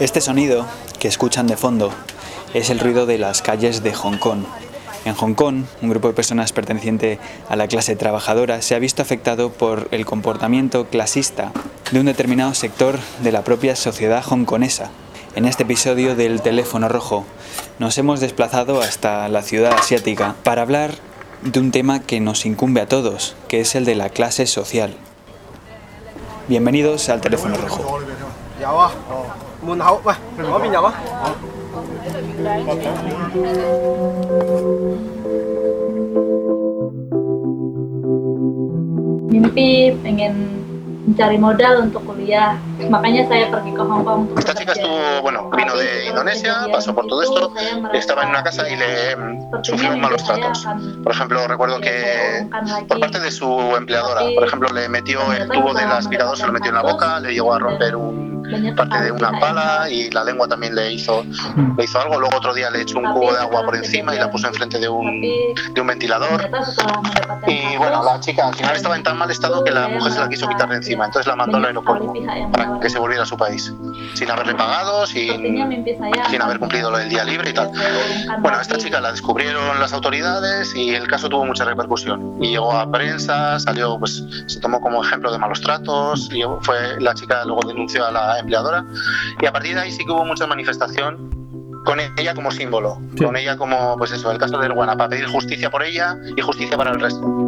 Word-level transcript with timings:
Este 0.00 0.20
sonido 0.20 0.66
que 0.98 1.08
escuchan 1.08 1.46
de 1.46 1.56
fondo 1.56 1.90
es 2.54 2.70
el 2.70 2.80
ruido 2.80 3.06
de 3.06 3.18
las 3.18 3.42
calles 3.42 3.82
de 3.82 3.92
Hong 3.92 4.18
Kong. 4.18 4.44
En 5.04 5.14
Hong 5.14 5.34
Kong, 5.34 5.64
un 5.82 5.90
grupo 5.90 6.08
de 6.08 6.14
personas 6.14 6.52
perteneciente 6.52 7.18
a 7.48 7.56
la 7.56 7.68
clase 7.68 7.94
trabajadora 7.94 8.62
se 8.62 8.74
ha 8.74 8.78
visto 8.78 9.02
afectado 9.02 9.52
por 9.52 9.88
el 9.90 10.06
comportamiento 10.06 10.86
clasista 10.86 11.52
de 11.92 12.00
un 12.00 12.06
determinado 12.06 12.54
sector 12.54 12.98
de 13.22 13.32
la 13.32 13.44
propia 13.44 13.76
sociedad 13.76 14.24
hongkonesa. 14.26 14.90
En 15.36 15.44
este 15.44 15.64
episodio 15.64 16.14
del 16.16 16.40
teléfono 16.40 16.88
rojo 16.88 17.24
nos 17.78 17.98
hemos 17.98 18.20
desplazado 18.20 18.80
hasta 18.80 19.28
la 19.28 19.42
ciudad 19.42 19.74
asiática 19.74 20.36
para 20.42 20.62
hablar 20.62 20.92
de 21.42 21.60
un 21.60 21.70
tema 21.70 22.00
que 22.00 22.20
nos 22.20 22.46
incumbe 22.46 22.80
a 22.80 22.88
todos, 22.88 23.36
que 23.48 23.60
es 23.60 23.74
el 23.74 23.84
de 23.84 23.96
la 23.96 24.08
clase 24.08 24.46
social. 24.46 24.96
Bienvenidos 26.46 27.08
al 27.08 27.20
teléfono 27.22 27.56
rojo. 27.56 27.98
mimpi 39.30 39.92
pengen 40.02 40.63
mencari 41.04 41.36
modal 41.36 41.84
untuk 41.84 42.02
kuliah. 42.08 42.56
Makanya 42.88 43.28
saya 43.28 43.46
pergi 43.52 43.70
ke 43.76 43.82
Hong 43.84 44.02
Kong 44.04 44.18
untuk 44.28 44.36
Esta 44.40 44.54
chica 44.56 44.72
estuvo, 44.72 45.22
bueno, 45.22 45.50
vino 45.52 45.76
de 45.76 46.08
Indonesia, 46.08 46.66
pasó 46.72 46.94
por 46.94 47.06
todo 47.06 47.22
esto, 47.22 47.52
estaba 47.92 48.24
en 48.24 48.30
una 48.30 48.42
casa 48.42 48.68
y 48.68 48.76
le 48.76 49.16
sufrió 49.62 49.96
malos 49.96 50.24
tratos. 50.24 50.66
Por 51.02 51.12
ejemplo, 51.12 51.46
recuerdo 51.46 51.80
que 51.80 52.46
por 52.88 53.00
parte 53.00 53.20
de 53.20 53.30
su 53.30 53.48
empleadora, 53.76 54.22
por 54.34 54.44
ejemplo, 54.44 54.68
le 54.72 54.88
metió 54.88 55.20
el 55.32 55.48
tubo 55.48 55.74
del 55.74 55.90
aspirador, 55.92 56.36
se 56.36 56.46
lo 56.46 56.52
metió 56.52 56.70
en 56.70 56.76
la 56.76 56.82
boca, 56.82 57.20
le 57.20 57.32
llegó 57.32 57.54
a 57.54 57.58
romper 57.58 57.96
un 57.96 58.33
parte 58.76 59.02
de 59.02 59.12
una 59.12 59.32
pala 59.38 59.88
y 59.90 60.10
la 60.10 60.24
lengua 60.24 60.48
también 60.48 60.74
le 60.74 60.92
hizo, 60.92 61.24
le 61.76 61.84
hizo 61.84 62.00
algo. 62.00 62.18
Luego 62.18 62.36
otro 62.36 62.54
día 62.54 62.70
le 62.70 62.82
echó 62.82 62.98
un 62.98 63.12
cubo 63.12 63.32
de 63.32 63.38
agua 63.40 63.64
por 63.64 63.76
encima 63.76 64.14
y 64.14 64.18
la 64.18 64.30
puso 64.30 64.48
enfrente 64.48 64.78
de 64.78 64.88
un, 64.88 65.20
de 65.20 65.80
un 65.80 65.86
ventilador. 65.86 66.50
Y 67.46 67.76
bueno, 67.76 68.02
la 68.04 68.20
chica 68.20 68.48
al 68.48 68.54
final 68.54 68.76
estaba 68.76 68.96
en 68.96 69.02
tan 69.02 69.18
mal 69.18 69.30
estado 69.30 69.64
que 69.64 69.70
la 69.70 69.88
mujer 69.88 70.12
se 70.12 70.20
la 70.20 70.28
quiso 70.28 70.48
quitar 70.48 70.68
de 70.68 70.76
encima, 70.76 71.06
entonces 71.06 71.26
la 71.26 71.36
mandó 71.36 71.56
al 71.56 71.66
aeropuerto 71.66 72.12
para 72.52 72.80
que 72.80 72.90
se 72.90 72.98
volviera 72.98 73.22
a 73.22 73.26
su 73.26 73.36
país, 73.36 73.72
sin 74.14 74.30
haberle 74.30 74.54
pagado, 74.54 75.06
sin, 75.06 75.42
sin 76.30 76.42
haber 76.42 76.58
cumplido 76.58 76.96
el 76.98 77.08
día 77.08 77.24
libre 77.24 77.50
y 77.50 77.52
tal. 77.54 77.70
Bueno, 78.40 78.60
esta 78.60 78.76
chica 78.76 79.00
la 79.00 79.10
descubrieron 79.12 79.80
las 79.80 79.92
autoridades 79.92 80.74
y 80.74 80.94
el 80.94 81.08
caso 81.08 81.28
tuvo 81.28 81.44
mucha 81.44 81.64
repercusión. 81.64 82.36
Y 82.40 82.50
llegó 82.50 82.72
a 82.72 82.90
prensa, 82.90 83.58
salió, 83.58 83.98
pues 83.98 84.22
se 84.46 84.60
tomó 84.60 84.80
como 84.80 85.04
ejemplo 85.04 85.32
de 85.32 85.38
malos 85.38 85.60
tratos, 85.60 86.28
y 86.32 86.42
fue 86.60 87.00
la 87.00 87.14
chica 87.14 87.44
luego 87.44 87.62
denunció 87.66 88.06
a 88.06 88.10
la 88.10 88.38
empleadora. 88.38 88.84
Y 89.40 89.46
a 89.46 89.52
partir 89.52 89.74
de 89.74 89.82
ahí 89.82 89.92
sí 89.92 90.04
que 90.04 90.12
hubo 90.12 90.24
mucha 90.24 90.46
manifestación 90.46 91.30
con 91.84 92.00
ella 92.00 92.34
como 92.34 92.50
símbolo, 92.50 92.98
con 93.18 93.36
ella 93.36 93.56
como, 93.56 93.96
pues 93.98 94.10
eso, 94.10 94.30
el 94.32 94.38
caso 94.38 94.58
de 94.58 94.66
Erguana, 94.66 94.96
para 94.96 95.10
pedir 95.10 95.26
justicia 95.26 95.70
por 95.70 95.82
ella 95.82 96.16
y 96.34 96.40
justicia 96.40 96.76
para 96.76 96.90
el 96.92 97.00
resto. 97.00 97.43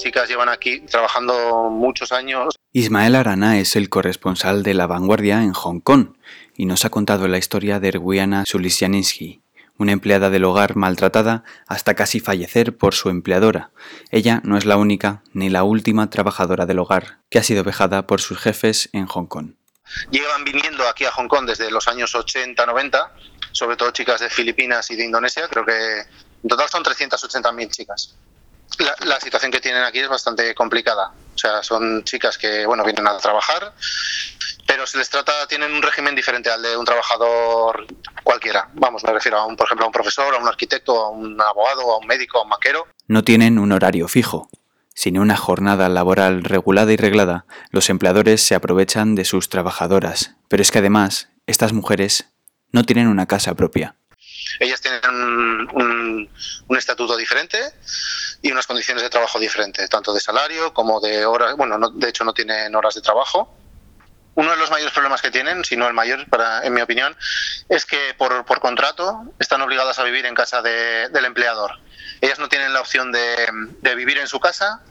Chicas 0.00 0.28
llevan 0.28 0.48
aquí 0.48 0.80
trabajando 0.80 1.70
muchos 1.70 2.12
años. 2.12 2.56
Ismael 2.72 3.14
Arana 3.14 3.58
es 3.58 3.76
el 3.76 3.88
corresponsal 3.88 4.62
de 4.62 4.74
La 4.74 4.86
Vanguardia 4.86 5.42
en 5.42 5.52
Hong 5.52 5.80
Kong 5.80 6.16
y 6.56 6.66
nos 6.66 6.84
ha 6.84 6.90
contado 6.90 7.28
la 7.28 7.38
historia 7.38 7.80
de 7.80 7.88
Erguiana 7.88 8.44
Sulisianinsky, 8.46 9.42
una 9.78 9.92
empleada 9.92 10.30
del 10.30 10.44
hogar 10.44 10.76
maltratada 10.76 11.44
hasta 11.66 11.94
casi 11.94 12.20
fallecer 12.20 12.76
por 12.76 12.94
su 12.94 13.08
empleadora. 13.08 13.70
Ella 14.10 14.40
no 14.44 14.58
es 14.58 14.64
la 14.64 14.76
única 14.76 15.22
ni 15.32 15.48
la 15.48 15.64
última 15.64 16.10
trabajadora 16.10 16.66
del 16.66 16.80
hogar 16.80 17.20
que 17.30 17.38
ha 17.38 17.42
sido 17.42 17.64
vejada 17.64 18.06
por 18.06 18.20
sus 18.20 18.38
jefes 18.38 18.88
en 18.92 19.06
Hong 19.06 19.26
Kong. 19.26 19.54
Llevan 20.10 20.44
viniendo 20.44 20.88
aquí 20.88 21.04
a 21.04 21.12
Hong 21.12 21.28
Kong 21.28 21.46
desde 21.46 21.70
los 21.70 21.86
años 21.88 22.14
80-90, 22.14 23.10
sobre 23.52 23.76
todo 23.76 23.90
chicas 23.92 24.20
de 24.20 24.30
Filipinas 24.30 24.90
y 24.90 24.96
de 24.96 25.04
Indonesia, 25.04 25.46
creo 25.48 25.64
que 25.64 26.00
en 26.42 26.48
total 26.48 26.68
son 26.68 26.82
380.000 26.82 27.70
chicas. 27.70 28.16
La, 28.78 28.94
la, 29.06 29.20
situación 29.20 29.52
que 29.52 29.60
tienen 29.60 29.82
aquí 29.82 30.00
es 30.00 30.08
bastante 30.08 30.54
complicada. 30.54 31.12
O 31.34 31.38
sea, 31.38 31.62
son 31.62 32.04
chicas 32.04 32.38
que, 32.38 32.66
bueno, 32.66 32.84
vienen 32.84 33.06
a 33.06 33.16
trabajar, 33.18 33.72
pero 34.66 34.86
se 34.86 34.98
les 34.98 35.10
trata, 35.10 35.46
tienen 35.46 35.72
un 35.72 35.82
régimen 35.82 36.14
diferente 36.14 36.50
al 36.50 36.62
de 36.62 36.76
un 36.76 36.84
trabajador 36.84 37.86
cualquiera. 38.22 38.68
Vamos, 38.74 39.04
me 39.04 39.12
refiero 39.12 39.38
a 39.38 39.46
un, 39.46 39.56
por 39.56 39.66
ejemplo, 39.66 39.84
a 39.84 39.88
un 39.88 39.92
profesor, 39.92 40.34
a 40.34 40.38
un 40.38 40.48
arquitecto, 40.48 40.98
a 40.98 41.10
un 41.10 41.40
abogado, 41.40 41.92
a 41.92 41.98
un 41.98 42.06
médico, 42.06 42.38
a 42.38 42.42
un 42.42 42.48
maquero. 42.48 42.86
No 43.06 43.22
tienen 43.24 43.58
un 43.58 43.72
horario 43.72 44.08
fijo. 44.08 44.48
Sin 44.94 45.18
una 45.18 45.36
jornada 45.36 45.88
laboral 45.88 46.44
regulada 46.44 46.92
y 46.92 46.96
reglada, 46.96 47.46
los 47.70 47.90
empleadores 47.90 48.42
se 48.42 48.54
aprovechan 48.54 49.16
de 49.16 49.24
sus 49.24 49.48
trabajadoras. 49.48 50.36
Pero 50.48 50.62
es 50.62 50.70
que 50.70 50.78
además, 50.78 51.28
estas 51.46 51.72
mujeres 51.72 52.26
no 52.70 52.84
tienen 52.84 53.08
una 53.08 53.26
casa 53.26 53.54
propia. 53.54 53.96
Ellas 54.60 54.80
tienen 54.80 55.00
un, 55.08 55.68
un, 55.72 56.30
un, 56.68 56.76
estatuto 56.76 57.16
diferente 57.16 57.58
y 58.44 58.52
unas 58.52 58.66
condiciones 58.66 59.02
de 59.02 59.08
trabajo 59.08 59.38
diferentes, 59.38 59.88
tanto 59.88 60.12
de 60.12 60.20
salario 60.20 60.74
como 60.74 61.00
de 61.00 61.24
horas. 61.24 61.56
Bueno, 61.56 61.78
no, 61.78 61.88
de 61.88 62.10
hecho 62.10 62.24
no 62.24 62.34
tienen 62.34 62.74
horas 62.76 62.94
de 62.94 63.00
trabajo. 63.00 63.56
Uno 64.34 64.50
de 64.50 64.58
los 64.58 64.70
mayores 64.70 64.92
problemas 64.92 65.22
que 65.22 65.30
tienen, 65.30 65.64
si 65.64 65.78
no 65.78 65.88
el 65.88 65.94
mayor, 65.94 66.28
para, 66.28 66.62
en 66.62 66.74
mi 66.74 66.82
opinión, 66.82 67.16
es 67.70 67.86
que 67.86 68.14
por, 68.18 68.44
por 68.44 68.60
contrato 68.60 69.22
están 69.38 69.62
obligadas 69.62 69.98
a 69.98 70.04
vivir 70.04 70.26
en 70.26 70.34
casa 70.34 70.60
de, 70.60 71.08
del 71.08 71.24
empleador. 71.24 71.80
Ellas 72.20 72.38
no 72.38 72.50
tienen 72.50 72.74
la 72.74 72.82
opción 72.82 73.12
de, 73.12 73.48
de 73.80 73.94
vivir 73.94 74.18
en 74.18 74.28
su 74.28 74.38
casa 74.38 74.82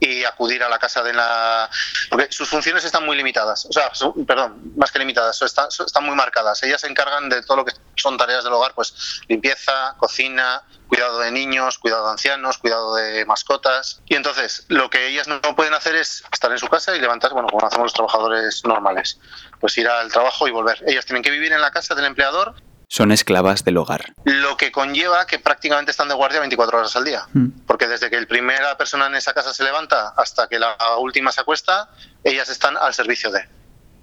y 0.00 0.24
acudir 0.24 0.62
a 0.62 0.68
la 0.68 0.78
casa 0.78 1.02
de 1.02 1.12
la... 1.12 1.68
Porque 2.10 2.28
sus 2.30 2.48
funciones 2.48 2.84
están 2.84 3.04
muy 3.04 3.16
limitadas, 3.16 3.66
o 3.66 3.72
sea, 3.72 3.94
su, 3.94 4.24
perdón, 4.26 4.72
más 4.76 4.90
que 4.90 4.98
limitadas, 4.98 5.40
están, 5.42 5.68
están 5.68 6.04
muy 6.04 6.14
marcadas. 6.14 6.62
Ellas 6.62 6.80
se 6.80 6.88
encargan 6.88 7.28
de 7.28 7.42
todo 7.42 7.58
lo 7.58 7.64
que 7.64 7.72
son 7.96 8.16
tareas 8.16 8.44
del 8.44 8.52
hogar, 8.52 8.72
pues 8.74 9.22
limpieza, 9.28 9.94
cocina, 9.98 10.62
cuidado 10.88 11.18
de 11.18 11.30
niños, 11.30 11.78
cuidado 11.78 12.06
de 12.06 12.12
ancianos, 12.12 12.58
cuidado 12.58 12.94
de 12.96 13.24
mascotas. 13.24 14.02
Y 14.06 14.14
entonces, 14.14 14.64
lo 14.68 14.90
que 14.90 15.06
ellas 15.06 15.28
no 15.28 15.40
pueden 15.40 15.74
hacer 15.74 15.96
es 15.96 16.22
estar 16.32 16.50
en 16.52 16.58
su 16.58 16.68
casa 16.68 16.94
y 16.94 17.00
levantarse, 17.00 17.34
bueno, 17.34 17.48
como 17.48 17.66
hacemos 17.66 17.86
los 17.86 17.94
trabajadores 17.94 18.64
normales, 18.64 19.18
pues 19.60 19.76
ir 19.78 19.88
al 19.88 20.12
trabajo 20.12 20.46
y 20.46 20.50
volver. 20.50 20.82
Ellas 20.86 21.06
tienen 21.06 21.22
que 21.22 21.30
vivir 21.30 21.52
en 21.52 21.60
la 21.60 21.70
casa 21.70 21.94
del 21.94 22.04
empleador 22.04 22.54
son 22.88 23.12
esclavas 23.12 23.64
del 23.64 23.78
hogar. 23.78 24.12
Lo 24.24 24.56
que 24.56 24.70
conlleva 24.70 25.26
que 25.26 25.38
prácticamente 25.38 25.90
están 25.90 26.08
de 26.08 26.14
guardia 26.14 26.40
24 26.40 26.78
horas 26.78 26.96
al 26.96 27.04
día. 27.04 27.26
Mm. 27.32 27.48
Porque 27.66 27.88
desde 27.88 28.10
que 28.10 28.20
la 28.20 28.26
primera 28.26 28.76
persona 28.76 29.06
en 29.06 29.16
esa 29.16 29.32
casa 29.32 29.52
se 29.52 29.64
levanta 29.64 30.14
hasta 30.16 30.48
que 30.48 30.58
la 30.58 30.76
última 30.98 31.32
se 31.32 31.40
acuesta, 31.40 31.90
ellas 32.24 32.48
están 32.48 32.76
al 32.76 32.94
servicio 32.94 33.30
de. 33.30 33.48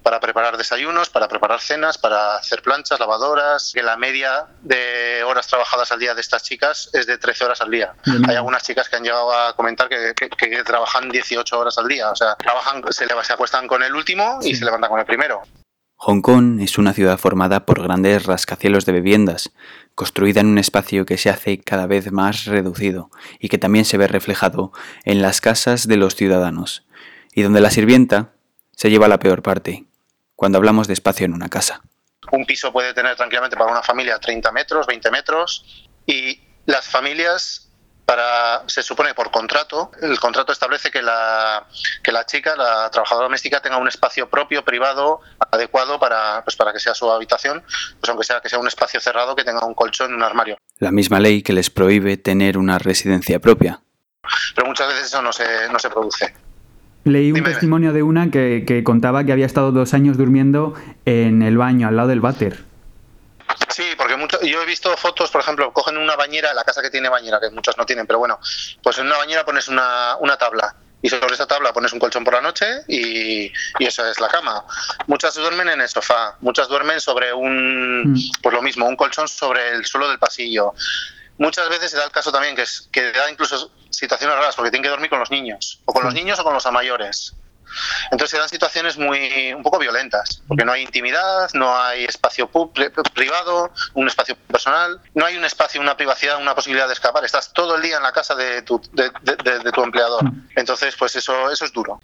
Para 0.04 0.20
preparar 0.20 0.58
desayunos, 0.58 1.10
para 1.10 1.30
preparar 1.30 1.62
cenas, 1.62 1.98
para 1.98 2.36
hacer 2.36 2.62
planchas, 2.62 3.00
lavadoras. 3.00 3.72
Que 3.74 3.82
la 3.82 3.96
media 3.96 4.48
de 4.62 5.24
horas 5.24 5.48
trabajadas 5.48 5.94
al 5.94 6.00
día 6.00 6.14
de 6.14 6.20
estas 6.20 6.44
chicas 6.44 6.90
es 6.92 7.08
de 7.08 7.18
13 7.18 7.46
horas 7.46 7.62
al 7.62 7.72
día. 7.72 7.94
Mm. 8.06 8.30
Hay 8.30 8.36
algunas 8.36 8.64
chicas 8.64 8.90
que 8.90 8.98
han 8.98 9.04
llegado 9.04 9.34
a 9.34 9.56
comentar 9.56 9.88
que, 9.88 10.14
que, 10.14 10.30
que 10.30 10.64
trabajan 10.66 11.08
18 11.08 11.58
horas 11.58 11.78
al 11.78 11.88
día. 11.88 12.12
O 12.12 12.16
sea, 12.18 12.36
trabajan, 12.36 12.84
se, 12.92 13.08
se 13.08 13.34
acuestan 13.34 13.66
con 13.66 13.82
el 13.82 13.96
último 13.96 14.40
y 14.42 14.50
sí. 14.50 14.56
se 14.56 14.66
levantan 14.66 14.90
con 14.90 15.00
el 15.00 15.06
primero. 15.06 15.42
Hong 16.06 16.19
Kong 16.19 16.59
es 16.59 16.78
una 16.78 16.91
ciudad 16.91 17.18
formada 17.18 17.66
por 17.66 17.81
grandes 17.81 18.25
rascacielos 18.25 18.86
de 18.86 18.91
viviendas, 18.91 19.53
construida 19.96 20.41
en 20.41 20.47
un 20.47 20.58
espacio 20.58 21.06
que 21.06 21.18
se 21.18 21.30
hace 21.30 21.62
cada 21.62 21.88
vez 21.88 22.12
más 22.12 22.44
reducido 22.44 23.09
y 23.40 23.47
que 23.47 23.58
también 23.58 23.86
se 23.86 23.96
ve 23.96 24.09
reflejado 24.09 24.74
en 25.06 25.22
las 25.22 25.40
casas 25.40 25.88
de 25.88 25.96
los 25.96 26.16
ciudadanos, 26.16 26.86
y 27.34 27.44
donde 27.44 27.62
la 27.62 27.72
sirvienta 27.72 28.34
se 28.75 28.90
lleva 28.90 29.08
la 29.08 29.19
peor 29.19 29.44
parte, 29.44 29.86
cuando 30.36 30.58
hablamos 30.58 30.90
de 30.90 30.94
espacio 30.94 31.25
en 31.25 31.36
una 31.36 31.47
casa. 31.47 31.84
Un 32.34 32.46
piso 32.46 32.73
puede 32.73 32.94
tener 32.94 33.16
tranquilamente 33.16 33.55
para 33.55 33.72
una 33.72 33.82
familia 33.82 34.20
30 34.20 34.52
metros, 34.52 34.85
20 34.85 35.09
metros, 35.09 35.88
y 36.05 36.38
las 36.66 36.85
familias 36.85 37.63
para, 38.05 38.64
se 38.67 38.84
supone 38.84 39.14
por 39.14 39.32
contrato, 39.32 39.91
el 40.02 40.20
contrato 40.20 40.52
establece 40.52 40.91
que 40.91 41.02
la, 41.02 41.66
que 42.02 42.11
la 42.11 42.26
chica, 42.26 42.55
la 42.55 42.90
trabajadora 42.91 43.26
doméstica, 43.26 43.61
tenga 43.61 43.78
un 43.78 43.88
espacio 43.88 44.29
propio, 44.29 44.64
privado, 44.64 45.22
adecuado 45.52 46.00
para, 46.00 46.44
pues 46.44 46.55
para 46.55 46.73
que 46.73 46.79
sea 46.79 46.94
su 46.94 47.09
habitación, 47.09 47.64
pues 48.00 48.09
aunque 48.09 48.26
sea 48.26 48.41
que 48.41 48.50
sea 48.50 48.59
un 48.59 48.67
espacio 48.67 49.00
cerrado, 49.00 49.35
que 49.35 49.44
tenga 49.44 49.66
un 49.66 49.73
colchón, 49.73 50.14
un 50.14 50.23
armario. 50.23 50.58
La 50.79 50.91
misma 50.91 51.20
ley 51.20 51.41
que 51.41 51.53
les 51.53 51.70
prohíbe 51.70 52.17
tener 52.17 52.58
una 52.58 52.78
residencia 52.78 53.40
propia. 53.40 53.82
Pero 54.55 54.67
muchas 54.67 54.88
veces 54.88 55.05
eso 55.05 55.22
no 55.22 55.32
se, 55.32 55.46
no 55.72 55.79
se 55.79 55.90
produce. 55.90 56.34
Leí 57.05 57.32
un 57.32 57.35
Dime. 57.35 57.50
testimonio 57.50 57.91
de 57.91 58.03
una 58.03 58.32
que, 58.32 58.64
que 58.66 58.84
contaba 58.84 59.26
que 59.26 59.34
había 59.34 59.46
estado 59.46 59.72
dos 59.72 59.94
años 59.94 60.17
durmiendo 60.17 60.73
en 61.05 61.41
el 61.41 61.58
baño, 61.58 61.88
al 61.88 61.97
lado 61.97 62.08
del 62.09 62.22
váter. 62.22 62.64
Sí, 63.70 63.94
porque 63.97 64.16
mucho, 64.16 64.40
yo 64.41 64.61
he 64.61 64.66
visto 64.66 64.96
fotos, 64.97 65.32
por 65.32 65.41
ejemplo, 65.41 65.73
cogen 65.73 65.97
una 65.97 66.16
bañera, 66.16 66.53
la 66.53 66.64
casa 66.64 66.82
que 66.82 66.90
tiene 66.90 67.09
bañera, 67.09 67.40
que 67.40 67.50
muchas 67.50 67.78
no 67.78 67.85
tienen, 67.85 68.05
pero 68.05 68.20
bueno, 68.20 68.40
pues 68.82 68.97
en 69.00 69.08
una 69.08 69.17
bañera 69.17 69.46
pones 69.46 69.67
una, 69.67 70.17
una 70.20 70.38
tabla 70.38 70.76
y 71.03 71.09
sobre 71.09 71.35
esa 71.35 71.46
tabla 71.46 71.73
pones 71.73 71.91
un 71.91 72.00
colchón 72.00 72.23
por 72.23 72.34
la 72.34 72.41
noche 72.41 72.66
y, 72.88 73.52
y 73.79 73.85
eso 73.85 74.05
es 74.08 74.22
la 74.22 74.29
cama. 74.29 74.66
Muchas 75.08 75.35
duermen 75.35 75.67
en 75.67 75.82
el 75.82 75.90
sofá, 75.90 76.38
muchas 76.40 76.70
duermen 76.70 77.02
sobre 77.02 77.34
un, 77.34 78.14
mm. 78.14 78.32
pues 78.41 78.55
lo 78.55 78.61
mismo, 78.61 78.88
un 78.88 78.96
colchón 78.96 79.28
sobre 79.28 79.72
el 79.72 79.85
suelo 79.85 80.08
del 80.08 80.17
pasillo. 80.17 80.73
Muchas 81.38 81.67
veces 81.67 81.91
se 81.91 81.97
da 81.97 82.05
el 82.05 82.11
caso 82.11 82.32
también 82.32 82.55
que, 82.55 82.61
es, 82.61 82.88
que 82.90 83.11
da 83.11 83.29
incluso 83.29 83.70
situaciones 83.90 84.38
raras 84.38 84.55
porque 84.55 84.72
tienen 84.72 84.84
que 84.84 84.90
dormir 84.90 85.09
con 85.09 85.20
los 85.20 85.29
niños, 85.29 85.82
o 85.85 85.94
con 85.94 86.05
los 86.05 86.14
niños 86.14 86.40
o 86.40 86.44
con 86.44 86.53
los 86.53 86.72
mayores. 86.72 87.34
Entonces 88.12 88.32
se 88.32 88.38
dan 88.38 88.50
situaciones 88.50 88.98
muy 88.98 89.54
un 89.54 89.64
poco 89.64 89.80
violentas, 89.80 90.42
porque 90.48 90.66
no 90.66 90.72
hay 90.72 90.84
intimidad, 90.84 91.50
no 91.54 91.76
hay 91.76 92.06
espacio 92.06 92.50
privado, 93.14 93.72
un 93.94 94.08
espacio 94.08 94.36
personal, 94.48 95.00
no 95.16 95.26
hay 95.26 95.38
un 95.38 95.46
espacio, 95.46 95.82
una 95.82 95.98
privacidad, 95.98 96.40
una 96.42 96.56
posibilidad 96.56 96.88
de 96.88 96.94
escapar. 96.94 97.24
Estás 97.26 97.52
todo 97.54 97.76
el 97.76 97.82
día 97.82 97.98
en 97.98 98.04
la 98.04 98.12
casa 98.12 98.36
de 98.36 98.62
tu, 98.62 98.82
de, 98.94 99.72
tu 99.72 99.84
empleador. 99.84 100.24
Mm. 100.24 100.50
Entonces, 100.56 100.96
pues 100.98 101.16
eso, 101.16 101.50
eso 101.52 101.66
es 101.66 101.74
duro. 101.74 102.00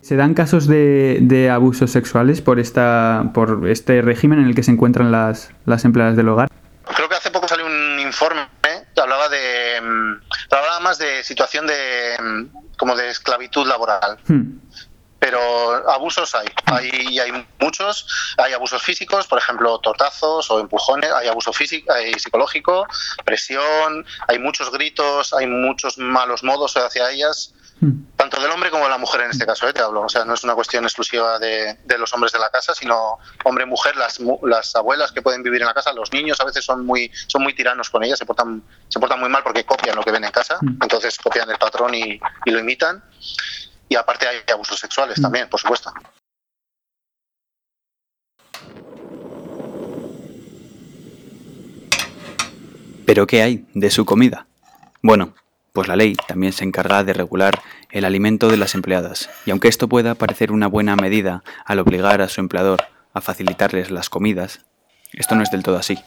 ¿Se 0.00 0.16
dan 0.16 0.34
casos 0.34 0.66
de, 0.66 1.48
abusos 1.52 1.92
sexuales 1.92 2.42
por, 2.42 2.58
esta, 2.58 3.30
por 3.32 3.68
este 3.68 4.02
régimen 4.02 4.40
en 4.40 4.46
el 4.46 4.54
que 4.54 4.64
se 4.64 4.72
encuentran 4.72 5.12
las, 5.12 5.50
las 5.64 5.84
empleadas 5.84 6.16
del 6.16 6.28
hogar? 6.28 6.48
Creo 6.96 7.08
que 7.08 7.14
hace 7.14 7.30
poco 7.30 7.46
salió 7.46 7.66
un 7.66 8.00
informe 8.00 8.48
que 8.94 9.00
hablaba 9.00 9.28
de 9.28 9.80
mm, 9.80 10.54
hablaba 10.54 10.80
más 10.80 10.98
de 10.98 11.22
situación 11.22 11.66
de 11.68 12.16
mm, 12.20 12.76
como 12.76 12.96
de 12.96 13.10
esclavitud 13.10 13.66
laboral. 13.66 14.18
Hmm 14.26 14.58
pero 15.22 15.88
abusos 15.88 16.34
hay. 16.34 16.48
hay, 16.66 17.20
hay 17.20 17.46
muchos, 17.60 18.34
hay 18.38 18.54
abusos 18.54 18.82
físicos, 18.82 19.28
por 19.28 19.38
ejemplo, 19.38 19.78
tortazos 19.78 20.50
o 20.50 20.58
empujones, 20.58 21.12
hay 21.12 21.28
abuso 21.28 21.52
físico, 21.52 21.92
hay 21.92 22.12
psicológico, 22.14 22.88
presión, 23.24 24.04
hay 24.26 24.40
muchos 24.40 24.72
gritos, 24.72 25.32
hay 25.32 25.46
muchos 25.46 25.96
malos 25.96 26.42
modos 26.42 26.76
hacia 26.76 27.08
ellas, 27.08 27.54
hmm. 27.80 28.16
tanto 28.16 28.40
del 28.40 28.50
hombre 28.50 28.70
como 28.70 28.82
de 28.82 28.90
la 28.90 28.98
mujer 28.98 29.20
en 29.20 29.30
este 29.30 29.46
caso, 29.46 29.68
¿eh? 29.68 29.72
te 29.72 29.80
hablo. 29.80 30.00
O 30.00 30.08
sea, 30.08 30.24
no 30.24 30.34
es 30.34 30.42
una 30.42 30.56
cuestión 30.56 30.82
exclusiva 30.82 31.38
de, 31.38 31.78
de 31.84 31.98
los 31.98 32.12
hombres 32.14 32.32
de 32.32 32.40
la 32.40 32.50
casa, 32.50 32.74
sino 32.74 33.20
hombre-mujer, 33.44 33.94
las, 33.94 34.18
las 34.42 34.74
abuelas 34.74 35.12
que 35.12 35.22
pueden 35.22 35.44
vivir 35.44 35.60
en 35.60 35.68
la 35.68 35.74
casa, 35.74 35.92
los 35.92 36.12
niños 36.12 36.40
a 36.40 36.44
veces 36.44 36.64
son 36.64 36.84
muy, 36.84 37.12
son 37.28 37.44
muy 37.44 37.54
tiranos 37.54 37.90
con 37.90 38.02
ellas, 38.02 38.18
se 38.18 38.26
portan, 38.26 38.60
se 38.88 38.98
portan 38.98 39.20
muy 39.20 39.28
mal 39.28 39.44
porque 39.44 39.64
copian 39.64 39.94
lo 39.94 40.02
que 40.02 40.10
ven 40.10 40.24
en 40.24 40.32
casa, 40.32 40.58
hmm. 40.60 40.82
entonces 40.82 41.16
copian 41.16 41.48
el 41.48 41.58
patrón 41.58 41.94
y, 41.94 42.18
y 42.44 42.50
lo 42.50 42.58
imitan 42.58 43.04
y 43.92 43.94
aparte 43.94 44.26
hay 44.26 44.38
abusos 44.50 44.78
sexuales 44.78 45.18
mm. 45.18 45.22
también, 45.22 45.48
por 45.50 45.60
supuesto. 45.60 45.92
¿Pero 53.04 53.26
qué 53.26 53.42
hay 53.42 53.66
de 53.74 53.90
su 53.90 54.06
comida? 54.06 54.46
Bueno, 55.02 55.34
pues 55.74 55.88
la 55.88 55.96
ley 55.96 56.14
también 56.14 56.54
se 56.54 56.64
encarga 56.64 57.04
de 57.04 57.12
regular 57.12 57.60
el 57.90 58.06
alimento 58.06 58.48
de 58.48 58.56
las 58.56 58.74
empleadas, 58.74 59.28
y 59.44 59.50
aunque 59.50 59.68
esto 59.68 59.88
pueda 59.88 60.14
parecer 60.14 60.52
una 60.52 60.68
buena 60.68 60.96
medida 60.96 61.42
al 61.66 61.78
obligar 61.78 62.22
a 62.22 62.28
su 62.30 62.40
empleador 62.40 62.84
a 63.12 63.20
facilitarles 63.20 63.90
las 63.90 64.08
comidas, 64.08 64.64
esto 65.12 65.34
no 65.34 65.42
es 65.42 65.50
del 65.50 65.62
todo 65.62 65.76
así. 65.76 65.98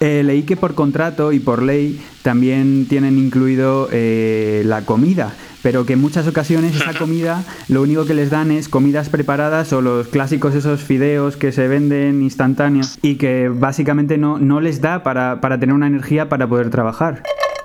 Eh, 0.00 0.22
leí 0.22 0.42
que 0.42 0.56
por 0.56 0.74
contrato 0.74 1.32
y 1.32 1.40
por 1.40 1.62
ley 1.62 2.02
también 2.22 2.86
tienen 2.88 3.18
incluido 3.18 3.88
eh, 3.90 4.62
la 4.66 4.84
comida, 4.84 5.34
pero 5.62 5.86
que 5.86 5.94
en 5.94 6.00
muchas 6.00 6.26
ocasiones 6.26 6.76
esa 6.76 6.94
comida 6.98 7.44
lo 7.68 7.82
único 7.82 8.06
que 8.06 8.14
les 8.14 8.30
dan 8.30 8.50
es 8.50 8.68
comidas 8.68 9.08
preparadas 9.08 9.72
o 9.72 9.80
los 9.80 10.08
clásicos 10.08 10.54
esos 10.54 10.82
fideos 10.82 11.36
que 11.36 11.52
se 11.52 11.68
venden 11.68 12.22
instantáneos 12.22 12.98
y 13.02 13.16
que 13.16 13.48
básicamente 13.48 14.18
no, 14.18 14.38
no 14.38 14.60
les 14.60 14.80
da 14.80 15.02
para, 15.02 15.40
para 15.40 15.58
tener 15.58 15.74
una 15.74 15.86
energía 15.86 16.28
para 16.28 16.46
poder 16.46 16.70
trabajar. 16.70 17.22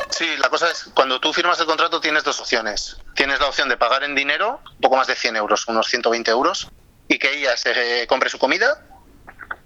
Sí, 0.09 0.27
la 0.37 0.49
cosa 0.49 0.71
es, 0.71 0.89
cuando 0.93 1.19
tú 1.19 1.33
firmas 1.33 1.59
el 1.59 1.65
contrato 1.65 1.99
tienes 1.99 2.23
dos 2.23 2.39
opciones. 2.39 2.97
Tienes 3.15 3.39
la 3.39 3.47
opción 3.47 3.67
de 3.67 3.75
pagar 3.75 4.03
en 4.03 4.15
dinero, 4.15 4.61
un 4.75 4.81
poco 4.81 4.95
más 4.95 5.07
de 5.07 5.15
100 5.15 5.35
euros, 5.35 5.67
unos 5.67 5.87
120 5.87 6.31
euros, 6.31 6.69
y 7.09 7.19
que 7.19 7.37
ella 7.37 7.57
se 7.57 8.07
compre 8.07 8.29
su 8.29 8.39
comida, 8.39 8.81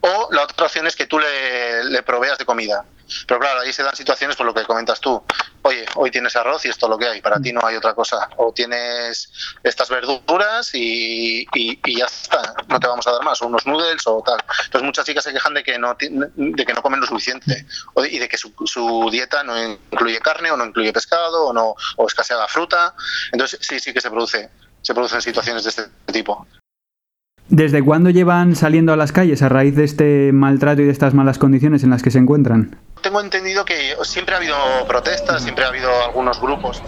o 0.02 0.30
la 0.32 0.44
otra 0.44 0.66
opción 0.66 0.88
es 0.88 0.96
que 0.96 1.06
tú 1.06 1.20
le, 1.20 1.84
le 1.84 2.02
proveas 2.04 2.38
de 2.38 2.46
comida. 2.46 2.84
Pero 3.28 3.40
claro, 3.40 3.62
ahí 3.62 3.74
se 3.74 3.84
dan 3.84 3.96
situaciones 3.96 4.36
por 4.36 4.46
lo 4.46 4.54
que 4.54 4.64
comentas 4.64 5.00
tú. 5.00 5.22
Oye, 5.62 5.86
hoy 5.96 6.12
tienes 6.12 6.36
arroz 6.36 6.66
y 6.66 6.70
esto 6.70 6.86
es 6.86 6.90
lo 6.90 6.98
que 6.98 7.08
hay, 7.08 7.22
para 7.22 7.40
ti 7.40 7.52
no 7.52 7.62
hay 7.64 7.76
otra 7.76 7.94
cosa. 7.94 8.30
O 8.38 8.52
tienes 8.52 9.32
estas 9.64 9.90
verduras 9.90 10.74
y, 10.74 11.46
y, 11.54 11.98
ya 11.98 12.06
está, 12.06 12.54
no 12.68 12.80
te 12.80 12.88
vamos 12.88 13.06
a 13.08 13.12
dar 13.12 13.24
más, 13.24 13.42
o 13.42 13.48
unos 13.48 13.66
noodles 13.66 14.06
o 14.06 14.22
tal. 14.26 14.40
Entonces 14.66 14.86
muchas 14.86 15.06
chicas 15.06 15.24
se 15.24 15.34
quejan 15.34 15.54
de 15.54 15.64
que 15.64 15.78
no, 15.78 15.96
de 16.00 16.66
que 16.66 16.74
no 16.74 16.82
comen 16.82 17.00
lo 17.00 17.08
suficiente 17.08 17.66
y 18.10 18.20
de 18.20 18.30
que 18.30 18.38
su, 18.38 18.54
su 18.66 19.10
dieta 19.12 19.44
no 19.44 19.58
incluye 19.92 20.20
carne 20.20 20.52
o 20.52 20.58
no 20.58 20.66
incluye 20.66 20.94
pescado 20.94 21.48
o, 21.48 21.54
no, 21.54 21.76
o 21.98 22.08
escasea 22.08 22.38
la 22.38 22.48
fruta. 22.48 22.94
Entonces 23.32 23.60
sí, 23.62 23.80
sí 23.80 23.94
que 23.94 24.02
se 24.02 24.10
produce, 24.10 24.50
se 24.82 24.94
producen 24.94 25.22
situaciones 25.22 25.64
de 25.64 25.70
este 25.70 25.84
tipo. 26.12 26.48
¿Desde 27.50 27.84
cuándo 27.84 28.12
llevan 28.12 28.56
saliendo 28.56 28.94
a 28.94 28.96
las 28.96 29.12
calles 29.12 29.42
a 29.42 29.50
raíz 29.50 29.76
de 29.76 29.84
este 29.84 30.32
maltrato 30.32 30.84
y 30.84 30.86
de 30.86 30.92
estas 30.92 31.16
malas 31.16 31.40
condiciones 31.40 31.84
en 31.84 31.90
las 31.90 32.04
que 32.04 32.12
se 32.12 32.20
encuentran? 32.20 32.78
Tengo 33.02 33.22
entendido 33.22 33.64
que 33.66 33.96
siempre 34.04 34.36
ha 34.36 34.38
habido 34.38 34.58
protestas, 34.88 35.42
siempre 35.42 35.64
ha 35.66 35.70
habido 35.70 35.90
algunos 36.04 36.40
grupos. 36.40 36.82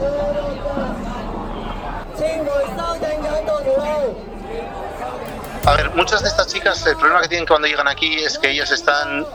A 5.65 5.75
ver, 5.75 5.91
muchas 5.91 6.21
de 6.21 6.27
estas 6.29 6.47
chicas, 6.47 6.85
el 6.85 6.97
problema 6.97 7.21
que 7.21 7.29
tienen 7.29 7.47
cuando 7.47 7.67
llegan 7.67 7.87
aquí 7.87 8.15
es 8.23 8.37
que 8.37 8.49
ellas 8.49 8.71
están 8.71 9.25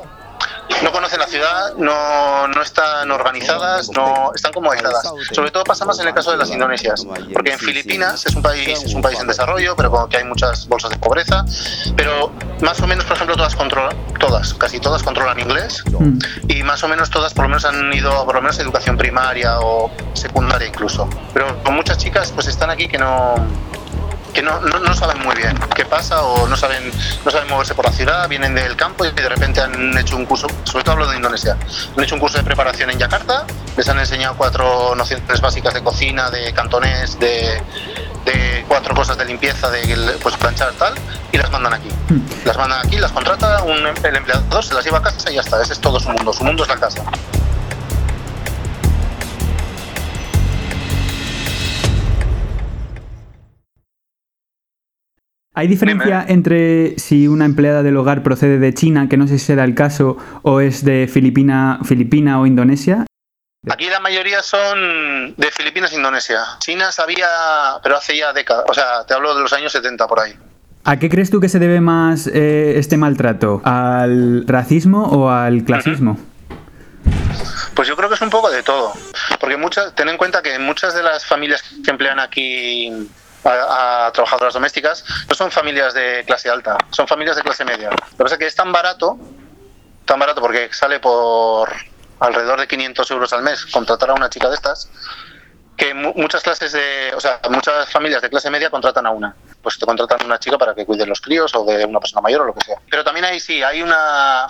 no 0.83 0.93
conocen 0.93 1.19
la 1.19 1.27
ciudad, 1.27 1.75
no, 1.77 2.49
no 2.49 2.63
están 2.63 3.11
organizadas, 3.11 3.91
no 3.91 4.33
están 4.35 4.53
como 4.53 4.71
aisladas. 4.73 5.11
Sobre 5.33 5.51
todo 5.51 5.65
pasa 5.65 5.85
más 5.85 5.99
en 6.01 6.09
el 6.09 6.15
caso 6.15 6.31
de 6.31 6.37
las 6.37 6.51
indonesias, 6.51 7.05
porque 7.33 7.53
en 7.53 7.59
Filipinas 7.59 8.27
es 8.27 8.35
un 8.35 8.43
país 8.43 8.83
es 8.83 8.95
un 8.95 9.03
país 9.03 9.21
en 9.21 9.27
desarrollo, 9.27 9.75
pero 9.77 9.91
como 9.91 10.09
que 10.09 10.19
hay 10.19 10.25
muchas 10.25 10.67
bolsas 10.69 10.91
de 10.91 10.99
pobreza, 10.99 11.45
pero 11.97 12.33
más 12.61 12.81
o 12.81 12.87
menos, 12.87 13.05
por 13.05 13.17
ejemplo, 13.17 13.37
todas 13.37 13.55
controlan, 13.55 13.97
todas, 14.19 14.55
casi 14.55 14.81
todas 14.81 15.03
controlan 15.03 15.39
inglés 15.39 15.83
mm. 15.99 16.19
y 16.49 16.63
más 16.63 16.83
o 16.85 16.89
menos 16.89 17.11
todas 17.11 17.33
por 17.35 17.45
lo 17.45 17.51
menos 17.51 17.65
han 17.65 17.93
ido 17.93 18.25
por 18.25 18.35
lo 18.35 18.43
menos 18.43 18.59
a 18.59 18.63
educación 18.63 18.97
primaria 18.97 19.61
o 19.61 19.91
secundaria 20.15 20.69
incluso. 20.69 21.09
Pero 21.33 21.63
con 21.63 21.75
muchas 21.75 21.99
chicas 21.99 22.33
pues 22.33 22.47
están 22.47 22.71
aquí 22.71 22.89
que 22.89 22.99
no 22.99 23.35
que 24.37 24.43
no, 24.43 24.61
no, 24.61 24.95
saben 24.95 25.23
muy 25.23 25.35
bien 25.35 25.59
qué 25.75 25.87
pasa 25.87 26.23
o 26.23 26.47
no 26.47 26.59
saben, 26.59 26.93
no 27.25 27.31
saben 27.31 27.49
moverse 27.49 27.75
por 27.75 27.87
la 27.87 27.93
ciudad, 27.93 28.29
vienen 28.29 28.55
del 28.55 28.77
campo 28.77 29.07
y 29.07 29.11
de 29.11 29.29
repente 29.31 29.63
han 29.63 29.97
hecho 29.97 30.15
un 30.15 30.27
curso, 30.27 30.47
sobre 30.65 30.85
todo 30.85 30.93
hablo 30.93 31.09
de 31.09 31.17
Indonesia, 31.17 31.57
han 31.97 32.05
hecho 32.05 32.17
un 32.17 32.21
curso 32.21 32.37
de 32.37 32.45
preparación 32.45 32.91
en 32.91 32.99
Yakarta, 32.99 33.47
les 33.79 33.89
han 33.89 33.99
enseñado 33.99 34.37
cuatro 34.37 34.95
nociones 34.95 35.41
básicas 35.41 35.73
de 35.73 35.83
cocina, 35.83 36.29
de 36.29 36.53
cantonés, 36.53 37.19
de, 37.19 37.63
de 38.27 38.65
cuatro 38.69 38.95
cosas 38.95 39.17
de 39.17 39.25
limpieza, 39.25 39.71
de 39.71 40.19
pues 40.23 40.37
planchar 40.37 40.71
tal, 40.73 40.93
y 41.33 41.39
las 41.39 41.51
mandan 41.51 41.73
aquí. 41.73 41.89
Hmm. 42.11 42.21
Las 42.45 42.59
mandan 42.59 42.87
aquí, 42.87 42.99
las 42.99 43.13
contrata 43.13 43.63
un, 43.63 43.87
el 43.87 44.17
empleador, 44.17 44.63
se 44.63 44.75
las 44.75 44.85
lleva 44.85 44.99
a 44.99 45.03
casa 45.03 45.31
y 45.31 45.37
ya 45.37 45.41
está, 45.41 45.63
ese 45.63 45.73
es 45.73 45.81
todo 45.81 45.99
su 45.99 46.11
mundo, 46.11 46.35
su 46.35 46.45
mundo 46.45 46.63
es 46.63 46.69
la 46.69 46.77
casa. 46.77 47.03
¿Hay 55.59 55.69
diferencia 55.69 56.23
entre 56.29 56.99
si 56.99 57.29
una 57.29 57.47
empleada 57.47 57.83
del 57.83 57.97
hogar 57.97 58.23
procede 58.23 58.59
de 58.59 58.75
China, 58.75 59.09
que 59.09 59.17
no 59.17 59.27
sé 59.27 59.39
si 59.39 59.47
será 59.47 59.65
el 59.65 59.75
caso, 59.75 60.19
o 60.43 60.61
es 60.61 60.85
de 60.85 61.09
Filipina, 61.11 61.81
Filipina 61.83 62.39
o 62.39 62.45
Indonesia? 62.45 63.07
Aquí 63.67 63.89
la 63.89 63.99
mayoría 63.99 64.43
son 64.43 65.35
de 65.35 65.51
Filipinas 65.51 65.95
e 65.95 65.97
Indonesia. 65.97 66.41
China 66.59 66.93
sabía, 66.93 67.27
pero 67.83 67.97
hace 67.97 68.19
ya 68.19 68.35
décadas. 68.35 68.67
O 68.69 68.75
sea, 68.75 69.07
te 69.07 69.15
hablo 69.15 69.35
de 69.35 69.41
los 69.41 69.53
años 69.55 69.73
70 69.73 70.07
por 70.07 70.21
ahí. 70.21 70.35
¿A 70.85 70.99
qué 70.99 71.09
crees 71.09 71.31
tú 71.31 71.41
que 71.41 71.49
se 71.49 71.59
debe 71.59 71.81
más 71.81 72.27
eh, 72.27 72.75
este 72.77 72.99
maltrato? 72.99 73.63
¿Al 73.65 74.47
racismo 74.47 75.05
o 75.05 75.31
al 75.31 75.65
clasismo? 75.65 76.19
Pues 77.75 77.89
yo 77.89 77.97
creo 77.97 78.11
que 78.11 78.17
es 78.17 78.21
un 78.21 78.29
poco 78.29 78.51
de 78.51 78.63
todo. 78.63 78.93
Porque 79.41 79.57
muchas, 79.57 79.95
ten 79.95 80.11
en 80.11 80.19
cuenta 80.19 80.43
que 80.43 80.59
muchas 80.59 80.95
de 80.95 81.03
las 81.03 81.25
familias 81.25 81.65
que 81.83 81.91
emplean 81.91 82.21
aquí 82.21 83.09
a, 83.47 84.11
trabajadoras 84.13 84.55
domésticas, 84.55 85.05
no 85.29 85.35
son 85.35 85.51
familias 85.51 85.95
de 85.95 86.25
clase 86.27 86.51
alta, 86.51 86.77
son 86.91 87.07
familias 87.07 87.37
de 87.37 87.43
clase 87.43 87.65
media. 87.65 87.91
Lo 87.91 87.97
que 87.97 88.25
pasa 88.25 88.35
es 88.35 88.39
que 88.39 88.47
es 88.47 88.55
tan 88.55 88.73
barato, 88.73 89.19
tan 90.05 90.19
barato 90.19 90.41
porque 90.41 90.71
sale 90.73 91.01
por 91.01 91.71
alrededor 92.21 92.61
de 92.61 92.67
500 92.67 93.11
euros 93.11 93.33
al 93.33 93.43
mes 93.43 93.67
contratar 93.67 94.11
a 94.11 94.15
una 94.15 94.31
chica 94.31 94.49
de 94.49 94.55
estas, 94.55 94.91
que 95.77 95.93
muchas 95.93 96.43
clases 96.43 96.73
de, 96.73 97.13
o 97.15 97.21
sea, 97.21 97.39
muchas 97.51 97.91
familias 97.91 98.23
de 98.23 98.31
clase 98.31 98.51
media 98.51 98.71
contratan 98.71 99.07
a 99.07 99.11
una. 99.11 99.37
Pues 99.61 99.79
te 99.79 99.85
contratan 99.85 100.23
a 100.23 100.25
una 100.25 100.39
chica 100.39 100.57
para 100.57 100.75
que 100.75 100.87
cuide 100.87 101.05
los 101.05 101.21
críos 101.21 101.55
o 101.55 101.65
de 101.65 101.85
una 101.85 102.01
persona 102.01 102.23
mayor 102.23 102.43
o 102.43 102.45
lo 102.47 102.55
que 102.55 102.65
sea. 102.65 102.77
Pero 102.91 103.05
también 103.05 103.27
hay 103.27 103.41
sí, 103.41 103.63
hay 103.63 103.83
una 103.83 104.47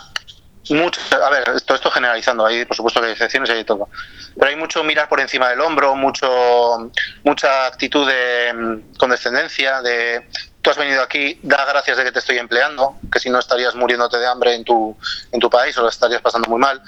mucho, 0.71 1.01
a 1.23 1.31
ver, 1.31 1.61
todo 1.63 1.77
esto 1.77 1.91
generalizando, 1.91 2.47
hay 2.47 2.65
por 2.65 2.77
supuesto 2.77 3.01
que 3.01 3.07
hay 3.07 3.13
excepciones 3.13 3.49
y 3.51 3.53
hay 3.53 3.65
todo, 3.65 3.89
pero 4.35 4.51
hay 4.51 4.57
mucho 4.57 4.83
mirar 4.83 5.09
por 5.09 5.21
encima 5.21 5.49
del 5.49 5.61
hombro, 5.61 5.95
mucho, 5.95 6.91
mucha 7.25 7.67
actitud 7.67 8.07
de 8.07 8.53
mm, 8.53 8.97
condescendencia, 8.99 9.83
de 9.83 10.27
tú 10.67 10.71
has 10.71 10.77
venido 10.79 11.01
aquí, 11.01 11.39
da 11.45 11.65
gracias 11.65 11.97
de 11.97 12.05
que 12.05 12.11
te 12.11 12.19
estoy 12.19 12.39
empleando, 12.39 12.97
que 13.13 13.21
si 13.21 13.31
no 13.31 13.39
estarías 13.39 13.77
muriéndote 13.77 14.19
de 14.19 14.27
hambre 14.27 14.55
en 14.55 14.65
tu, 14.65 14.97
en 15.31 15.39
tu 15.39 15.49
país 15.49 15.79
o 15.79 15.83
lo 15.83 15.89
estarías 15.89 16.21
pasando 16.21 16.49
muy 16.49 16.59
mal. 16.59 16.83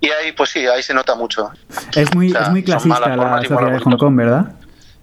Y 0.00 0.10
ahí, 0.10 0.32
pues 0.32 0.50
sí, 0.50 0.66
ahí 0.66 0.82
se 0.82 0.92
nota 0.92 1.14
mucho. 1.14 1.50
Es 1.96 2.14
muy, 2.14 2.30
es 2.30 2.48
muy 2.50 2.62
clasista 2.62 3.16
la 3.16 3.42
sociedad 3.42 3.72
de 3.72 3.78
Hong 3.80 3.96
Kong, 3.96 4.14
¿verdad? 4.14 4.52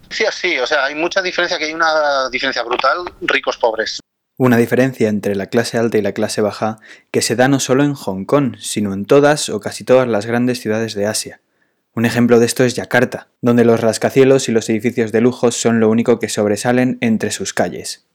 Sí, 0.09 0.23
sí, 0.31 0.59
o 0.59 0.67
sea, 0.67 0.85
hay 0.85 0.95
mucha 0.95 1.21
diferencia, 1.21 1.57
que 1.57 1.65
hay 1.65 1.73
una 1.73 2.29
diferencia 2.29 2.61
brutal, 2.63 2.99
ricos-pobres. 3.21 3.99
Una 4.37 4.57
diferencia 4.57 5.07
entre 5.07 5.35
la 5.35 5.47
clase 5.47 5.77
alta 5.77 5.97
y 5.97 6.01
la 6.01 6.11
clase 6.11 6.41
baja 6.41 6.77
que 7.11 7.21
se 7.21 7.35
da 7.35 7.47
no 7.47 7.59
solo 7.59 7.83
en 7.83 7.93
Hong 7.93 8.25
Kong, 8.25 8.57
sino 8.59 8.93
en 8.93 9.05
todas 9.05 9.49
o 9.49 9.59
casi 9.59 9.83
todas 9.83 10.07
las 10.07 10.25
grandes 10.25 10.59
ciudades 10.59 10.93
de 10.93 11.07
Asia. 11.07 11.39
Un 11.93 12.05
ejemplo 12.05 12.39
de 12.39 12.45
esto 12.45 12.63
es 12.63 12.75
Yakarta, 12.75 13.29
donde 13.41 13.63
los 13.63 13.79
rascacielos 13.79 14.49
y 14.49 14.51
los 14.51 14.69
edificios 14.69 15.13
de 15.13 15.21
lujo 15.21 15.51
son 15.51 15.79
lo 15.79 15.89
único 15.89 16.19
que 16.19 16.27
sobresalen 16.27 16.97
entre 16.99 17.31
sus 17.31 17.53
calles. 17.53 18.05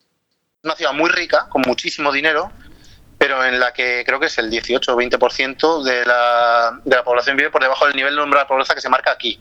Una 0.63 0.77
ciudad 0.77 0.93
muy 0.93 1.09
rica, 1.09 1.47
con 1.49 1.63
muchísimo 1.63 2.13
dinero, 2.13 2.53
pero 3.17 3.43
en 3.45 3.59
la 3.59 3.73
que 3.73 4.03
creo 4.05 4.21
que 4.21 4.27
es 4.27 4.37
el 4.37 4.51
18 4.51 4.95
o 4.95 5.01
20% 5.01 5.83
de 5.83 6.05
la, 6.05 6.79
de 6.85 6.97
la 6.97 7.03
población 7.03 7.39
vive 7.39 7.51
por 7.51 7.63
debajo 7.63 7.87
del 7.87 7.97
nivel 7.97 8.15
de 8.15 8.23
de 8.23 8.45
pobreza 8.47 8.75
que 8.75 8.83
se 8.83 8.91
marca 8.91 9.11
aquí 9.11 9.41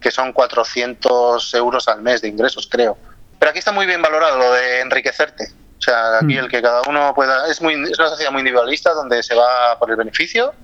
que 0.00 0.10
son 0.10 0.32
400 0.32 1.54
euros 1.54 1.88
al 1.88 2.02
mes 2.02 2.22
de 2.22 2.28
ingresos, 2.28 2.68
creo. 2.70 2.96
Pero 3.38 3.50
aquí 3.50 3.58
está 3.58 3.72
muy 3.72 3.86
bien 3.86 4.02
valorado 4.02 4.38
lo 4.38 4.52
de 4.52 4.80
enriquecerte. 4.80 5.48
O 5.78 5.80
sea, 5.80 6.18
aquí 6.18 6.34
mm. 6.34 6.38
el 6.38 6.48
que 6.48 6.60
cada 6.60 6.82
uno 6.88 7.12
pueda. 7.14 7.46
Es, 7.48 7.62
muy, 7.62 7.74
es 7.74 7.98
una 7.98 8.08
sociedad 8.08 8.32
muy 8.32 8.40
individualista 8.40 8.92
donde 8.92 9.22
se 9.22 9.34
va 9.34 9.78
por 9.78 9.90
el 9.90 9.96
beneficio. 9.96 10.54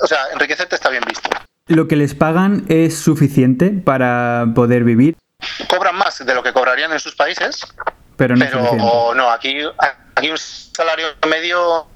O 0.00 0.06
sea, 0.06 0.18
enriquecerte 0.32 0.74
está 0.74 0.88
bien 0.88 1.04
visto. 1.06 1.28
¿Lo 1.68 1.88
que 1.88 1.96
les 1.96 2.14
pagan 2.14 2.64
es 2.68 2.98
suficiente 2.98 3.70
para 3.70 4.46
poder 4.54 4.84
vivir? 4.84 5.16
Cobran 5.68 5.96
más 5.96 6.24
de 6.24 6.34
lo 6.34 6.42
que 6.42 6.52
cobrarían 6.52 6.92
en 6.92 7.00
sus 7.00 7.14
países. 7.14 7.60
Pero 8.16 8.36
no, 8.36 8.44
pero, 8.44 9.14
no 9.14 9.30
aquí, 9.30 9.58
aquí 10.14 10.30
un 10.30 10.38
salario 10.38 11.06
medio 11.28 11.86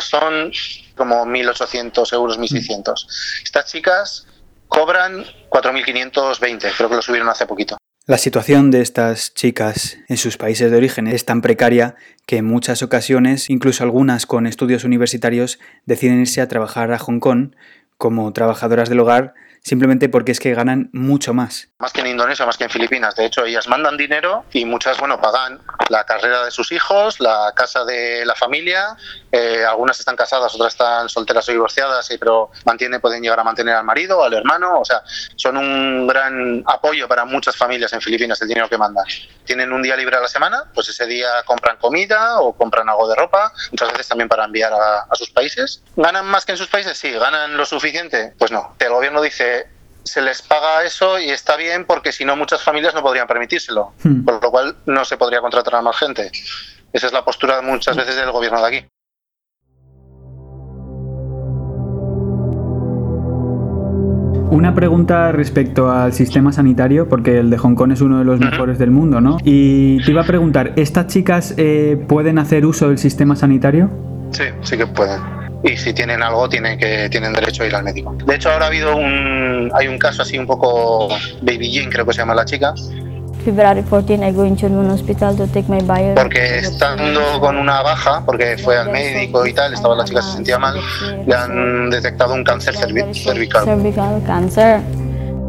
son 0.00 0.52
como 0.96 1.24
1.800 1.26 2.12
euros, 2.12 2.38
1.600. 2.38 3.42
Estas 3.42 3.66
chicas 3.66 4.26
cobran 4.68 5.24
4.520, 5.50 6.72
creo 6.76 6.88
que 6.88 6.96
lo 6.96 7.02
subieron 7.02 7.28
hace 7.28 7.46
poquito. 7.46 7.76
La 8.08 8.18
situación 8.18 8.70
de 8.70 8.82
estas 8.82 9.34
chicas 9.34 9.98
en 10.06 10.16
sus 10.16 10.36
países 10.36 10.70
de 10.70 10.76
origen 10.76 11.08
es 11.08 11.24
tan 11.24 11.42
precaria 11.42 11.96
que 12.24 12.36
en 12.36 12.44
muchas 12.44 12.84
ocasiones, 12.84 13.50
incluso 13.50 13.82
algunas 13.82 14.26
con 14.26 14.46
estudios 14.46 14.84
universitarios, 14.84 15.58
deciden 15.86 16.20
irse 16.20 16.40
a 16.40 16.46
trabajar 16.46 16.92
a 16.92 17.00
Hong 17.00 17.18
Kong 17.18 17.56
como 17.98 18.32
trabajadoras 18.32 18.88
del 18.88 19.00
hogar 19.00 19.34
simplemente 19.66 20.08
porque 20.08 20.30
es 20.30 20.38
que 20.38 20.54
ganan 20.54 20.90
mucho 20.92 21.34
más. 21.34 21.68
Más 21.78 21.92
que 21.92 22.00
en 22.00 22.06
Indonesia, 22.06 22.46
más 22.46 22.56
que 22.56 22.64
en 22.64 22.70
Filipinas. 22.70 23.16
De 23.16 23.26
hecho, 23.26 23.44
ellas 23.44 23.66
mandan 23.66 23.96
dinero 23.96 24.44
y 24.52 24.64
muchas, 24.64 24.96
bueno, 24.98 25.20
pagan 25.20 25.60
la 25.88 26.04
carrera 26.04 26.44
de 26.44 26.52
sus 26.52 26.70
hijos, 26.70 27.18
la 27.18 27.52
casa 27.56 27.84
de 27.84 28.24
la 28.24 28.36
familia. 28.36 28.96
Eh, 29.32 29.64
algunas 29.68 29.98
están 29.98 30.14
casadas, 30.14 30.54
otras 30.54 30.74
están 30.74 31.08
solteras 31.08 31.48
o 31.48 31.52
divorciadas, 31.52 32.08
pero 32.20 32.50
mantienen, 32.64 33.00
pueden 33.00 33.20
llegar 33.20 33.40
a 33.40 33.44
mantener 33.44 33.74
al 33.74 33.84
marido, 33.84 34.22
al 34.22 34.34
hermano. 34.34 34.78
O 34.78 34.84
sea, 34.84 35.02
son 35.34 35.56
un 35.56 36.06
gran 36.06 36.62
apoyo 36.66 37.08
para 37.08 37.24
muchas 37.24 37.56
familias 37.56 37.92
en 37.92 38.00
Filipinas 38.00 38.40
el 38.42 38.48
dinero 38.48 38.68
que 38.68 38.78
mandan. 38.78 39.04
Tienen 39.44 39.72
un 39.72 39.82
día 39.82 39.96
libre 39.96 40.16
a 40.16 40.20
la 40.20 40.28
semana, 40.28 40.70
pues 40.72 40.88
ese 40.90 41.06
día 41.06 41.42
compran 41.44 41.76
comida 41.78 42.38
o 42.38 42.56
compran 42.56 42.88
algo 42.88 43.08
de 43.08 43.16
ropa, 43.16 43.52
muchas 43.72 43.90
veces 43.90 44.06
también 44.06 44.28
para 44.28 44.44
enviar 44.44 44.72
a, 44.72 45.06
a 45.10 45.14
sus 45.16 45.30
países. 45.30 45.82
¿Ganan 45.96 46.26
más 46.26 46.46
que 46.46 46.52
en 46.52 46.58
sus 46.58 46.68
países? 46.68 46.96
Sí. 46.96 47.10
¿Ganan 47.10 47.56
lo 47.56 47.66
suficiente? 47.66 48.32
Pues 48.38 48.52
no. 48.52 48.76
El 48.78 48.90
gobierno 48.90 49.20
dice 49.20 49.55
se 50.06 50.22
les 50.22 50.40
paga 50.40 50.84
eso 50.84 51.18
y 51.18 51.30
está 51.30 51.56
bien 51.56 51.84
porque 51.84 52.12
si 52.12 52.24
no 52.24 52.36
muchas 52.36 52.62
familias 52.62 52.94
no 52.94 53.02
podrían 53.02 53.26
permitírselo, 53.26 53.92
hmm. 54.04 54.24
por 54.24 54.42
lo 54.42 54.50
cual 54.50 54.76
no 54.86 55.04
se 55.04 55.16
podría 55.16 55.40
contratar 55.40 55.74
a 55.74 55.82
más 55.82 55.96
gente. 55.96 56.30
Esa 56.92 57.08
es 57.08 57.12
la 57.12 57.24
postura 57.24 57.60
muchas 57.60 57.96
veces 57.96 58.16
del 58.16 58.30
gobierno 58.30 58.60
de 58.60 58.66
aquí. 58.66 58.86
Una 64.48 64.74
pregunta 64.74 65.32
respecto 65.32 65.90
al 65.90 66.12
sistema 66.12 66.52
sanitario, 66.52 67.08
porque 67.08 67.38
el 67.38 67.50
de 67.50 67.58
Hong 67.58 67.74
Kong 67.74 67.92
es 67.92 68.00
uno 68.00 68.20
de 68.20 68.24
los 68.24 68.38
mejores 68.38 68.78
del 68.78 68.90
mundo, 68.90 69.20
¿no? 69.20 69.38
Y 69.44 70.02
te 70.04 70.12
iba 70.12 70.22
a 70.22 70.24
preguntar, 70.24 70.72
¿estas 70.76 71.08
chicas 71.08 71.52
eh, 71.56 72.02
pueden 72.08 72.38
hacer 72.38 72.64
uso 72.64 72.88
del 72.88 72.98
sistema 72.98 73.34
sanitario? 73.34 73.90
Sí, 74.30 74.44
sí 74.62 74.78
que 74.78 74.86
pueden 74.86 75.35
y 75.66 75.76
si 75.76 75.92
tienen 75.92 76.22
algo 76.22 76.48
tienen 76.48 76.78
que 76.78 77.08
tienen 77.10 77.32
derecho 77.32 77.64
a 77.64 77.66
ir 77.66 77.74
al 77.74 77.82
médico. 77.82 78.16
De 78.24 78.36
hecho 78.36 78.50
ahora 78.50 78.66
ha 78.66 78.68
habido 78.68 78.96
un 78.96 79.70
hay 79.74 79.88
un 79.88 79.98
caso 79.98 80.22
así 80.22 80.38
un 80.38 80.46
poco 80.46 81.08
Baby 81.42 81.74
Jane 81.74 81.90
creo 81.90 82.06
que 82.06 82.12
se 82.12 82.18
llama 82.18 82.34
la 82.34 82.44
chica. 82.44 82.74
February 83.44 83.82
14 83.82 84.26
I 84.26 84.32
go 84.32 84.44
into 84.44 84.66
un 84.66 84.90
hospital 84.90 85.36
to 85.36 85.46
take 85.46 85.68
my 85.68 85.80
bio. 85.80 86.14
Porque 86.16 86.58
estando 86.58 87.38
con 87.40 87.56
una 87.56 87.80
baja, 87.80 88.24
porque 88.26 88.58
fue 88.58 88.76
al 88.76 88.90
médico 88.90 89.46
y 89.46 89.52
tal, 89.52 89.72
estaba 89.72 89.94
la 89.94 90.04
chica 90.04 90.20
se 90.20 90.32
sentía 90.32 90.58
mal, 90.58 90.80
le 91.24 91.34
han 91.34 91.90
detectado 91.90 92.34
un 92.34 92.42
cáncer 92.42 92.76
cervical. 92.76 93.64
Cervical 93.64 94.20
cancer. 94.26 94.80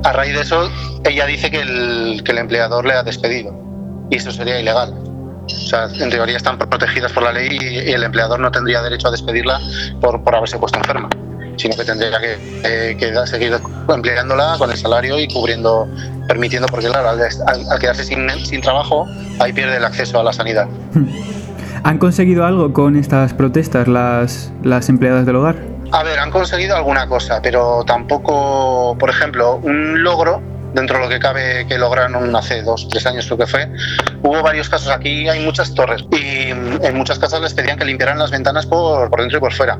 A 0.03 0.13
raíz 0.13 0.35
de 0.35 0.41
eso, 0.41 0.69
ella 1.05 1.25
dice 1.25 1.49
que 1.49 1.61
el, 1.61 2.21
que 2.23 2.33
el 2.33 2.37
empleador 2.37 2.85
le 2.85 2.93
ha 2.93 3.01
despedido 3.01 3.55
y 4.11 4.17
eso 4.17 4.31
sería 4.31 4.59
ilegal. 4.59 4.93
O 5.47 5.69
sea, 5.69 5.85
en 5.85 6.09
teoría 6.09 6.37
están 6.37 6.57
protegidas 6.57 7.11
por 7.11 7.23
la 7.23 7.31
ley 7.31 7.57
y 7.59 7.91
el 7.91 8.03
empleador 8.03 8.39
no 8.39 8.51
tendría 8.51 8.81
derecho 8.81 9.07
a 9.07 9.11
despedirla 9.11 9.59
por, 10.01 10.23
por 10.23 10.35
haberse 10.35 10.57
puesto 10.57 10.77
enferma, 10.77 11.09
sino 11.57 11.75
que 11.75 11.85
tendría 11.85 12.19
que, 12.19 12.37
eh, 12.63 13.25
seguir 13.25 13.53
empleándola 13.87 14.55
con 14.57 14.71
el 14.71 14.77
salario 14.77 15.19
y 15.19 15.27
cubriendo, 15.27 15.87
permitiendo, 16.27 16.67
porque 16.67 16.87
claro, 16.87 17.09
al, 17.09 17.79
quedarse 17.79 18.03
sin, 18.03 18.29
sin 18.45 18.61
trabajo, 18.61 19.05
ahí 19.39 19.53
pierde 19.53 19.77
el 19.77 19.85
acceso 19.85 20.19
a 20.19 20.23
la 20.23 20.33
sanidad. 20.33 20.67
¿Han 21.83 21.97
conseguido 21.99 22.45
algo 22.45 22.73
con 22.73 22.97
estas 22.97 23.33
protestas 23.33 23.87
las, 23.87 24.51
las 24.63 24.89
empleadas 24.89 25.25
del 25.25 25.37
hogar? 25.37 25.55
A 25.91 26.03
ver, 26.03 26.19
han 26.19 26.31
conseguido 26.31 26.75
alguna 26.75 27.07
cosa, 27.07 27.41
pero 27.41 27.83
tampoco, 27.85 28.97
por 28.99 29.09
ejemplo, 29.09 29.55
un 29.63 30.03
logro 30.03 30.41
dentro 30.77 30.97
de 30.97 31.03
lo 31.03 31.09
que 31.09 31.19
cabe 31.19 31.65
que 31.67 31.77
lograron 31.77 32.35
hace 32.35 32.61
dos, 32.61 32.87
tres 32.87 33.05
años 33.07 33.25
creo 33.25 33.37
que 33.39 33.47
fue, 33.47 33.67
hubo 34.21 34.41
varios 34.43 34.69
casos. 34.69 34.89
Aquí 34.89 35.27
hay 35.27 35.43
muchas 35.43 35.73
torres 35.73 36.05
y 36.11 36.49
en 36.49 36.95
muchas 36.95 37.17
casas 37.19 37.41
les 37.41 37.53
pedían 37.53 37.77
que 37.77 37.85
limpiaran 37.85 38.19
las 38.19 38.31
ventanas 38.31 38.65
por, 38.65 39.09
dentro 39.17 39.39
y 39.39 39.41
por 39.41 39.53
fuera. 39.53 39.77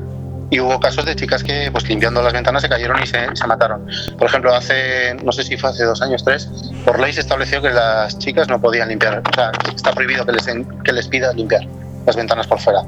Y 0.50 0.60
hubo 0.60 0.80
casos 0.80 1.04
de 1.04 1.14
chicas 1.14 1.44
que, 1.44 1.70
pues 1.70 1.86
limpiando 1.88 2.22
las 2.22 2.32
ventanas, 2.32 2.62
se 2.62 2.68
cayeron 2.68 3.02
y 3.02 3.06
se, 3.06 3.18
se, 3.34 3.46
mataron. 3.46 3.86
Por 4.16 4.28
ejemplo, 4.28 4.54
hace, 4.54 5.14
no 5.22 5.30
sé 5.30 5.44
si 5.44 5.56
fue 5.58 5.70
hace 5.70 5.84
dos 5.84 6.00
años, 6.00 6.24
tres, 6.24 6.48
por 6.86 6.98
ley 6.98 7.12
se 7.12 7.20
estableció 7.20 7.60
que 7.60 7.68
las 7.68 8.18
chicas 8.18 8.48
no 8.48 8.58
podían 8.60 8.88
limpiar. 8.88 9.22
O 9.30 9.34
sea, 9.34 9.52
está 9.74 9.92
prohibido 9.92 10.24
que 10.24 10.32
les, 10.32 10.46
que 10.46 10.92
les 10.92 11.06
pida 11.06 11.32
limpiar 11.34 11.62
las 12.06 12.16
ventanas 12.16 12.46
por 12.46 12.58
fuera. 12.58 12.80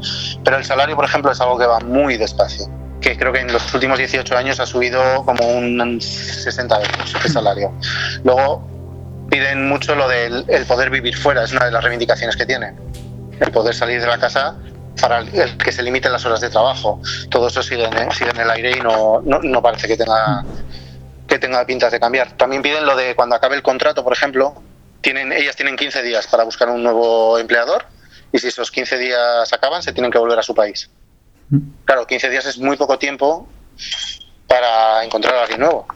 Pero 0.42 0.56
el 0.56 0.64
salario, 0.64 0.96
por 0.96 1.04
ejemplo, 1.04 1.30
es 1.30 1.40
algo 1.40 1.58
que 1.58 1.66
va 1.66 1.78
muy 1.80 2.16
despacio 2.16 2.66
que 3.00 3.16
creo 3.16 3.32
que 3.32 3.40
en 3.40 3.52
los 3.52 3.72
últimos 3.74 3.98
18 3.98 4.36
años 4.36 4.60
ha 4.60 4.66
subido 4.66 5.24
como 5.24 5.46
un 5.46 6.00
60 6.00 6.76
euros 6.76 7.14
el 7.24 7.32
salario. 7.32 7.72
Luego 8.24 8.62
piden 9.30 9.68
mucho 9.68 9.94
lo 9.94 10.08
del 10.08 10.44
poder 10.66 10.90
vivir 10.90 11.16
fuera, 11.16 11.44
es 11.44 11.52
una 11.52 11.64
de 11.64 11.70
las 11.70 11.82
reivindicaciones 11.82 12.36
que 12.36 12.46
tienen. 12.46 12.76
El 13.40 13.50
poder 13.52 13.74
salir 13.74 14.00
de 14.00 14.06
la 14.06 14.18
casa 14.18 14.56
para 15.00 15.20
el 15.20 15.56
que 15.56 15.72
se 15.72 15.82
limiten 15.82 16.12
las 16.12 16.26
horas 16.26 16.40
de 16.40 16.50
trabajo. 16.50 17.00
Todo 17.30 17.48
eso 17.48 17.62
sigue 17.62 17.84
en, 17.84 18.40
el 18.40 18.50
aire 18.50 18.72
y 18.76 18.80
no, 18.80 19.22
no, 19.22 19.62
parece 19.62 19.88
que 19.88 19.96
tenga, 19.96 20.44
que 21.26 21.38
tenga 21.38 21.64
pintas 21.64 21.92
de 21.92 22.00
cambiar. 22.00 22.32
También 22.36 22.60
piden 22.60 22.84
lo 22.84 22.96
de 22.96 23.14
cuando 23.14 23.36
acabe 23.36 23.56
el 23.56 23.62
contrato, 23.62 24.04
por 24.04 24.12
ejemplo, 24.12 24.62
tienen, 25.00 25.32
ellas 25.32 25.56
tienen 25.56 25.76
15 25.76 26.02
días 26.02 26.26
para 26.26 26.44
buscar 26.44 26.68
un 26.68 26.82
nuevo 26.82 27.38
empleador 27.38 27.86
y 28.32 28.38
si 28.38 28.48
esos 28.48 28.70
15 28.70 28.98
días 28.98 29.52
acaban 29.52 29.82
se 29.82 29.92
tienen 29.92 30.10
que 30.10 30.18
volver 30.18 30.38
a 30.38 30.42
su 30.42 30.54
país. 30.54 30.90
Claro, 31.84 32.06
15 32.06 32.30
días 32.30 32.46
es 32.46 32.58
muy 32.58 32.76
poco 32.76 32.98
tiempo 32.98 33.48
para 34.46 35.04
encontrar 35.04 35.34
a 35.34 35.42
alguien 35.42 35.60
nuevo. 35.60 35.86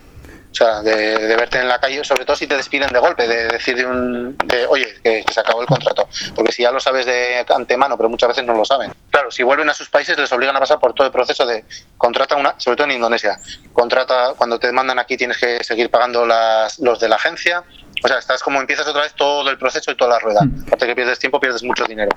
O 0.55 0.57
sea, 0.57 0.83
de, 0.83 1.35
verte 1.35 1.59
en 1.59 1.67
la 1.67 1.81
calle, 1.81 2.05
sobre 2.05 2.25
todo 2.25 2.37
si 2.37 2.47
te 2.47 2.57
despiden 2.57 2.89
de 2.91 3.01
golpe, 3.01 3.27
de 3.27 3.49
decir 3.49 3.75
de 3.75 3.85
un, 3.85 4.37
de, 4.39 4.65
oye, 4.67 4.87
que, 5.03 5.25
se 5.29 5.41
acabó 5.41 5.61
el 5.61 5.67
contrato. 5.67 6.09
Porque 6.33 6.53
si 6.53 6.63
ya 6.63 6.71
lo 6.71 6.79
sabes 6.79 7.07
de 7.07 7.45
antemano, 7.49 7.97
pero 7.97 8.09
muchas 8.09 8.29
veces 8.29 8.45
no 8.45 8.55
lo 8.55 8.65
saben. 8.65 8.93
Claro, 9.11 9.33
si 9.33 9.43
vuelven 9.43 9.69
a 9.69 9.75
sus 9.75 9.89
países 9.89 10.17
les 10.17 10.31
obligan 10.31 10.55
a 10.55 10.61
pasar 10.61 10.79
por 10.79 10.95
todo 10.95 11.09
el 11.09 11.13
proceso 11.13 11.45
de 11.45 11.65
contrata 11.99 12.37
una, 12.37 12.55
sobre 12.59 12.77
todo 12.77 12.87
en 12.87 12.93
Indonesia, 12.93 13.41
contrata, 13.73 14.35
cuando 14.37 14.61
te 14.61 14.71
mandan 14.71 15.01
aquí 15.01 15.17
tienes 15.17 15.39
que 15.39 15.65
seguir 15.65 15.91
pagando 15.91 16.25
las, 16.25 16.79
los 16.79 17.01
de 17.01 17.09
la 17.09 17.17
agencia. 17.17 17.65
O 18.05 18.07
sea, 18.07 18.19
estás 18.19 18.41
como 18.41 18.61
empiezas 18.61 18.87
otra 18.87 19.03
vez 19.03 19.15
todo 19.15 19.51
el 19.51 19.59
proceso 19.59 19.91
y 19.91 19.97
toda 19.97 20.11
la 20.11 20.19
rueda. 20.21 20.45
Mm. 20.45 20.67
Aparte 20.69 20.87
que 20.87 20.95
pierdes 20.95 21.19
tiempo, 21.19 21.41
pierdes 21.41 21.65
mucho 21.65 21.85
dinero. 21.85 22.11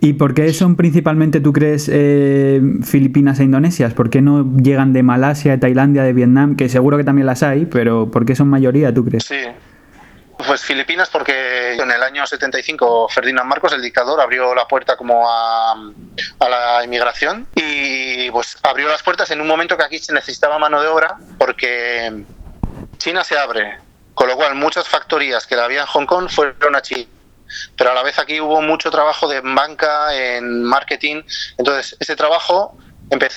¿Y 0.00 0.14
por 0.14 0.34
qué 0.34 0.52
son 0.52 0.76
principalmente, 0.76 1.40
tú 1.40 1.52
crees, 1.52 1.88
eh, 1.92 2.60
Filipinas 2.84 3.40
e 3.40 3.44
Indonesias? 3.44 3.94
¿Por 3.94 4.10
qué 4.10 4.20
no 4.20 4.56
llegan 4.56 4.92
de 4.92 5.02
Malasia, 5.02 5.52
de 5.52 5.58
Tailandia, 5.58 6.02
de 6.02 6.12
Vietnam? 6.12 6.56
Que 6.56 6.68
seguro 6.68 6.96
que 6.96 7.04
también 7.04 7.26
las 7.26 7.42
hay, 7.42 7.66
pero 7.66 8.10
¿por 8.10 8.24
qué 8.24 8.34
son 8.34 8.48
mayoría, 8.48 8.92
tú 8.92 9.04
crees? 9.04 9.24
Sí. 9.24 9.44
Pues 10.46 10.62
Filipinas 10.62 11.08
porque 11.08 11.74
en 11.74 11.90
el 11.90 12.02
año 12.02 12.26
75 12.26 13.08
Ferdinand 13.08 13.48
Marcos, 13.48 13.72
el 13.74 13.82
dictador, 13.82 14.20
abrió 14.20 14.54
la 14.54 14.66
puerta 14.66 14.96
como 14.96 15.28
a, 15.28 15.72
a 15.72 16.48
la 16.48 16.84
inmigración 16.84 17.46
y 17.54 18.28
pues 18.32 18.56
abrió 18.62 18.88
las 18.88 19.02
puertas 19.04 19.30
en 19.30 19.40
un 19.40 19.46
momento 19.46 19.76
que 19.76 19.84
aquí 19.84 19.98
se 19.98 20.12
necesitaba 20.12 20.58
mano 20.58 20.82
de 20.82 20.88
obra 20.88 21.16
porque 21.38 22.24
China 22.98 23.22
se 23.22 23.38
abre, 23.38 23.78
con 24.14 24.26
lo 24.26 24.34
cual 24.34 24.56
muchas 24.56 24.88
factorías 24.88 25.46
que 25.46 25.54
la 25.54 25.66
había 25.66 25.82
en 25.82 25.86
Hong 25.86 26.06
Kong 26.06 26.28
fueron 26.28 26.74
a 26.74 26.82
China 26.82 27.06
pero 27.76 27.90
a 27.90 27.94
la 27.94 28.02
vez 28.02 28.18
aquí 28.18 28.40
hubo 28.40 28.60
mucho 28.62 28.90
trabajo 28.90 29.28
de 29.28 29.40
banca, 29.40 30.14
en 30.14 30.62
marketing, 30.64 31.22
entonces 31.58 31.96
ese 32.00 32.16
trabajo 32.16 32.76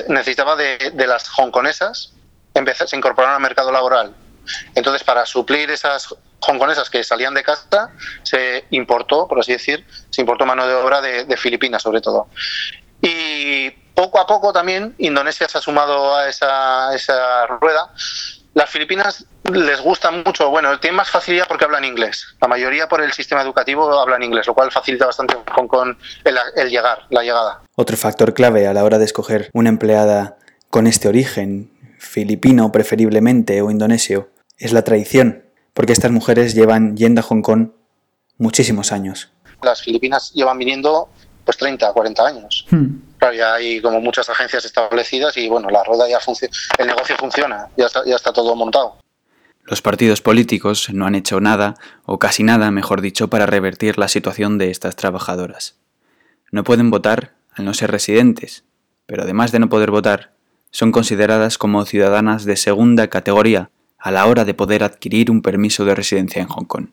necesitaba 0.08 0.56
de, 0.56 0.94
las 1.08 1.30
hongkonesas 1.38 2.14
se 2.88 2.96
incorporaron 2.96 3.36
al 3.36 3.42
mercado 3.42 3.72
laboral. 3.72 4.16
Entonces, 4.76 5.04
para 5.04 5.26
suplir 5.26 5.70
esas 5.72 6.16
hongkonesas 6.40 6.90
que 6.90 7.04
salían 7.04 7.34
de 7.34 7.44
casa, 7.44 7.92
se 8.24 8.66
importó, 8.70 9.28
por 9.28 9.40
así 9.40 9.54
decir, 9.54 9.86
se 10.10 10.22
importó 10.22 10.46
mano 10.46 10.68
de 10.68 10.74
obra 10.76 11.02
de, 11.02 11.38
Filipinas 11.38 11.82
sobre 11.82 12.02
todo. 12.02 12.28
Y 13.02 13.72
poco 13.94 14.20
a 14.20 14.28
poco 14.28 14.54
también 14.54 14.96
Indonesia 14.98 15.48
se 15.50 15.58
ha 15.58 15.62
sumado 15.62 16.16
a 16.16 16.30
esa, 16.30 16.94
esa 16.94 17.48
rueda. 17.48 17.92
Las 18.56 18.70
Filipinas 18.70 19.26
les 19.52 19.82
gusta 19.82 20.12
mucho, 20.12 20.50
bueno, 20.50 20.80
tienen 20.80 20.96
más 20.96 21.10
facilidad 21.10 21.46
porque 21.46 21.66
hablan 21.66 21.84
inglés. 21.84 22.38
La 22.42 22.48
mayoría 22.48 22.88
por 22.88 23.02
el 23.02 23.12
sistema 23.12 23.42
educativo 23.42 24.00
hablan 24.00 24.24
inglés, 24.24 24.48
lo 24.48 24.54
cual 24.54 24.72
facilita 24.72 25.06
bastante 25.06 25.36
con, 25.54 25.68
con 25.68 25.98
el, 26.24 26.70
llegar, 26.70 27.00
la 27.10 27.22
llegada. 27.22 27.64
Otro 27.76 27.98
factor 27.98 28.34
clave 28.34 28.66
a 28.66 28.74
la 28.74 28.86
hora 28.86 28.98
de 28.98 29.04
escoger 29.04 29.50
una 29.54 29.68
empleada 29.68 30.38
con 30.70 30.88
este 30.88 31.10
origen, 31.10 31.70
filipino 32.00 32.72
preferiblemente 32.72 33.62
o 33.62 33.70
indonesio, 33.72 34.30
es 34.58 34.72
la 34.72 34.84
tradición, 34.84 35.44
porque 35.74 35.92
estas 35.92 36.12
mujeres 36.12 36.56
llevan 36.56 36.96
yendo 36.96 37.20
a 37.20 37.24
Hong 37.24 37.42
Kong 37.42 37.72
muchísimos 38.38 38.94
años. 38.94 39.34
Las 39.64 39.82
Filipinas 39.82 40.32
llevan 40.34 40.58
viniendo 40.58 41.10
pues 41.44 41.58
30, 41.58 41.92
40 41.92 42.26
años. 42.26 42.66
Hmm. 42.72 43.02
Ya 43.34 43.54
hay 43.56 43.82
como 43.82 44.02
muchas 44.02 44.30
agencias 44.30 44.66
establecidas 44.66 45.36
y 45.38 45.48
bueno, 45.48 45.70
la 45.70 45.84
rueda 45.84 46.08
ya 46.10 46.20
funciona, 46.20 46.54
el 46.78 46.88
negocio 46.88 47.16
funciona, 47.18 47.68
ya 47.78 47.86
está 47.86 48.34
todo 48.34 48.56
montado. 48.56 48.98
Los 49.64 49.82
partidos 49.82 50.22
políticos 50.22 50.90
no 50.92 51.08
han 51.08 51.16
hecho 51.16 51.42
nada, 51.42 51.74
o 52.06 52.20
casi 52.20 52.44
nada, 52.44 52.70
mejor 52.70 53.02
dicho, 53.02 53.30
para 53.30 53.48
revertir 53.48 53.98
la 53.98 54.08
situación 54.08 54.60
de 54.60 54.70
estas 54.70 54.96
trabajadoras. 54.96 55.76
No 56.52 56.64
pueden 56.64 56.92
votar 56.92 57.34
al 57.52 57.66
no 57.66 57.74
ser 57.74 57.90
residentes, 57.90 58.64
pero 59.08 59.24
además 59.24 59.52
de 59.52 59.58
no 59.60 59.68
poder 59.68 59.90
votar, 59.90 60.34
son 60.70 60.92
consideradas 60.92 61.58
como 61.58 61.84
ciudadanas 61.86 62.46
de 62.46 62.58
segunda 62.58 63.08
categoría 63.08 63.72
a 63.98 64.12
la 64.12 64.28
hora 64.28 64.46
de 64.46 64.54
poder 64.54 64.84
adquirir 64.84 65.32
un 65.32 65.42
permiso 65.42 65.84
de 65.84 65.96
residencia 65.96 66.44
en 66.44 66.48
Hong 66.48 66.66
Kong. 66.66 66.90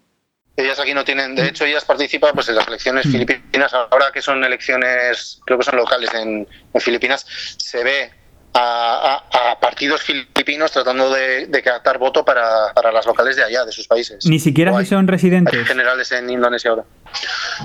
Ellas 0.62 0.78
aquí 0.78 0.95
no 0.95 1.04
tienen, 1.04 1.35
de 1.35 1.49
hecho, 1.49 1.64
ellas 1.64 1.85
participan 1.85 2.33
pues, 2.35 2.49
en 2.49 2.57
las 2.57 2.69
elecciones 2.69 3.07
mm. 3.07 3.11
filipinas, 3.11 3.75
ahora 3.75 4.11
que 4.12 4.23
son 4.23 4.42
elecciones, 4.45 5.40
creo 5.45 5.59
que 5.59 5.64
son 5.64 5.76
locales 5.76 6.12
en, 6.14 6.47
en 6.73 6.81
Filipinas, 6.81 7.26
se 7.57 7.83
ve 7.85 8.11
a, 8.54 9.59
partidos 9.61 10.02
filipinos 10.02 10.73
tratando 10.73 11.11
de, 11.11 11.62
captar 11.64 11.99
voto 11.99 12.25
para, 12.25 12.73
las 12.92 13.07
locales 13.07 13.37
de 13.37 13.45
allá, 13.45 13.64
de 13.64 13.73
sus 13.73 13.87
países. 13.87 14.25
Ni 14.26 14.38
siquiera 14.38 14.76
si 14.78 14.87
son 14.87 15.07
residentes. 15.07 15.66
generales 15.66 16.12
en 16.12 16.28
Indonesia 16.31 16.71
ahora. 16.71 16.85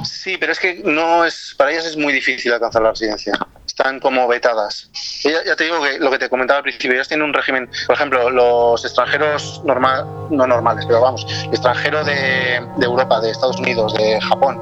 Sí, 0.04 0.38
pero 0.38 0.52
es 0.52 0.60
que 0.60 0.82
no 0.84 1.26
es 1.26 1.56
para 1.58 1.72
ellas 1.72 1.86
es 1.86 1.98
muy 1.98 2.14
difícil 2.14 2.54
alcanzar 2.54 2.82
la 2.82 2.92
residencia. 2.92 3.34
Están 3.78 4.00
como 4.00 4.28
vetadas. 4.28 4.90
Ya, 5.24 5.56
te 5.56 5.66
digo 5.66 5.80
que 5.84 6.00
lo 6.00 6.10
que 6.10 6.18
te 6.18 6.30
comentaba 6.30 6.58
al 6.58 6.64
principio, 6.64 6.94
ellas 6.94 7.08
tienen 7.08 7.28
un 7.28 7.34
régimen, 7.34 7.70
por 7.86 7.96
ejemplo, 7.96 8.28
los 8.32 8.84
extranjeros 8.84 9.62
normal, 9.66 10.04
no 10.32 10.48
normales, 10.48 10.84
pero 10.88 11.00
vamos, 11.00 11.28
extranjero 11.52 12.04
de, 12.04 12.60
de 12.76 12.86
Europa, 12.86 13.22
de 13.22 13.30
Estados 13.30 13.58
Unidos, 13.58 13.94
de 13.94 14.20
Japón, 14.20 14.60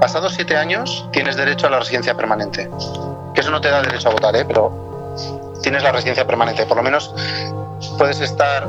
pasados 0.00 0.34
siete 0.34 0.56
años 0.56 1.04
tienes 1.12 1.34
derecho 1.34 1.66
a 1.66 1.70
la 1.70 1.80
residencia 1.80 2.14
permanente. 2.14 2.70
Que 3.34 3.40
eso 3.40 3.50
no 3.50 3.60
te 3.60 3.70
da 3.70 3.82
derecho 3.82 4.10
a 4.10 4.12
votar, 4.12 4.36
¿eh? 4.36 4.44
pero 4.44 4.70
tienes 5.60 5.82
la 5.82 5.90
residencia 5.90 6.24
permanente. 6.24 6.64
Por 6.66 6.76
lo 6.76 6.84
menos 6.84 7.12
puedes 7.98 8.20
estar. 8.20 8.68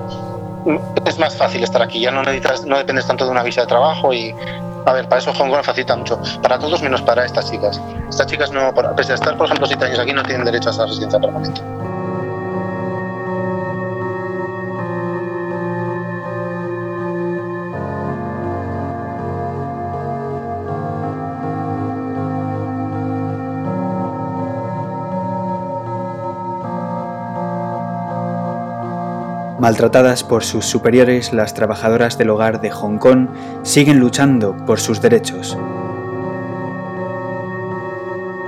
Es 1.06 1.20
más 1.20 1.36
fácil 1.36 1.63
estar 1.63 1.84
aquí, 1.84 2.00
ya 2.00 2.10
no 2.10 2.24
necesitas, 2.24 2.65
no 2.65 2.77
dependes 2.80 3.06
tanto 3.06 3.25
de 3.25 3.32
una 3.32 3.44
visa 3.44 3.62
de 3.62 3.68
trabajo 3.68 4.13
y. 4.13 4.34
A 4.86 4.94
ver, 4.94 5.10
para 5.10 5.20
eso 5.20 5.34
Hong 5.34 5.50
Kong 5.50 5.63
facilita 5.63 5.96
mucho. 5.96 6.20
Para 6.42 6.60
todos 6.60 6.82
menos 6.82 7.01
para 7.01 7.25
estas 7.25 7.50
chicas. 7.50 7.82
Estas 8.10 8.27
chicas 8.27 8.51
no, 8.51 8.74
pese 8.96 9.13
a 9.13 9.15
estar, 9.15 9.36
por 9.36 9.48
ejemplo, 9.48 9.65
siete 9.65 9.86
años 9.86 10.00
aquí, 10.00 10.13
no 10.13 10.24
tienen 10.24 10.46
derecho 10.46 10.70
a 10.70 10.72
esa 10.72 10.86
residencia 10.86 11.20
permanente. 11.20 11.62
Maltratadas 29.65 30.23
por 30.23 30.43
sus 30.43 30.63
superiores, 30.63 31.34
las 31.34 31.56
trabajadoras 31.56 32.19
del 32.19 32.30
hogar 32.30 32.62
de 32.62 32.69
Hong 32.69 32.99
Kong 32.99 33.30
siguen 33.63 33.99
luchando 33.99 34.56
por 34.67 34.80
sus 34.80 35.01
derechos. 35.01 35.58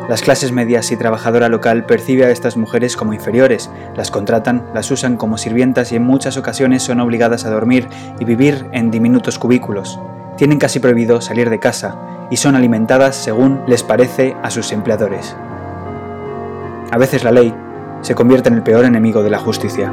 Las 0.07 0.21
clases 0.21 0.51
medias 0.51 0.91
y 0.91 0.95
trabajadora 0.95 1.49
local 1.49 1.87
percibe 1.87 2.25
a 2.25 2.29
estas 2.29 2.55
mujeres 2.55 2.95
como 2.95 3.15
inferiores, 3.15 3.71
las 3.95 4.11
contratan, 4.11 4.67
las 4.75 4.91
usan 4.91 5.17
como 5.17 5.39
sirvientas 5.39 5.91
y 5.91 5.95
en 5.95 6.03
muchas 6.03 6.37
ocasiones 6.37 6.83
son 6.83 6.99
obligadas 6.99 7.45
a 7.45 7.49
dormir 7.49 7.87
y 8.19 8.23
vivir 8.23 8.67
en 8.71 8.91
diminutos 8.91 9.39
cubículos. 9.39 9.99
Tienen 10.37 10.59
casi 10.59 10.79
prohibido 10.79 11.19
salir 11.19 11.49
de 11.49 11.57
casa 11.57 11.97
y 12.29 12.37
son 12.37 12.55
alimentadas 12.55 13.15
según 13.15 13.63
les 13.65 13.81
parece 13.81 14.35
a 14.43 14.51
sus 14.51 14.71
empleadores. 14.71 15.35
A 16.91 16.97
veces 16.99 17.23
la 17.23 17.31
ley 17.31 17.55
se 18.03 18.13
convierte 18.13 18.49
en 18.49 18.55
el 18.55 18.61
peor 18.61 18.85
enemigo 18.85 19.23
de 19.23 19.31
la 19.31 19.39
justicia. 19.39 19.91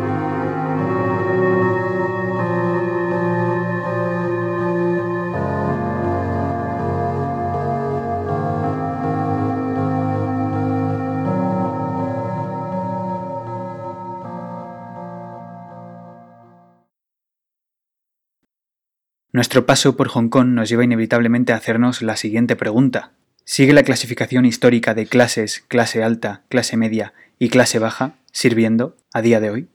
Nuestro 19.34 19.66
paso 19.66 19.96
por 19.96 20.06
Hong 20.10 20.28
Kong 20.28 20.50
nos 20.50 20.68
lleva 20.68 20.84
inevitablemente 20.84 21.52
a 21.52 21.56
hacernos 21.56 22.02
la 22.02 22.14
siguiente 22.14 22.54
pregunta. 22.54 23.10
¿Sigue 23.44 23.72
la 23.72 23.82
clasificación 23.82 24.44
histórica 24.44 24.94
de 24.94 25.06
clases, 25.06 25.64
clase 25.66 26.04
alta, 26.04 26.42
clase 26.48 26.76
media 26.76 27.14
y 27.40 27.48
clase 27.48 27.80
baja 27.80 28.14
sirviendo 28.30 28.96
a 29.12 29.22
día 29.22 29.40
de 29.40 29.50
hoy? 29.50 29.68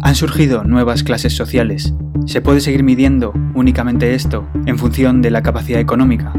Han 0.00 0.14
surgido 0.14 0.64
nuevas 0.64 1.02
clases 1.02 1.34
sociales. 1.34 1.92
¿Se 2.24 2.40
puede 2.40 2.62
seguir 2.62 2.82
midiendo 2.82 3.34
únicamente 3.54 4.14
esto 4.14 4.48
en 4.64 4.78
función 4.78 5.20
de 5.20 5.32
la 5.32 5.42
capacidad 5.42 5.80
económica? 5.80 6.32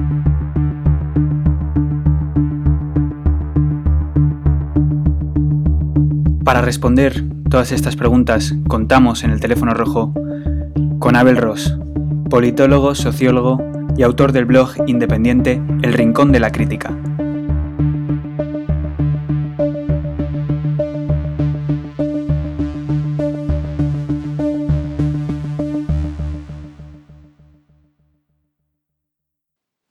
Para 6.44 6.64
responder 6.64 7.24
todas 7.54 7.72
estas 7.72 7.96
preguntas 7.96 8.56
contamos 8.68 9.24
en 9.24 9.30
el 9.30 9.39
teléfono 9.39 9.76
rojo 9.76 10.12
con 10.98 11.16
Abel 11.16 11.38
Ross, 11.38 11.78
politólogo, 12.28 12.96
sociólogo 12.96 13.62
y 13.96 14.02
autor 14.02 14.32
del 14.32 14.46
blog 14.46 14.72
independiente 14.88 15.62
El 15.84 15.94
Rincón 15.94 16.32
de 16.32 16.39
la 16.39 16.52
Crítica. 16.52 16.98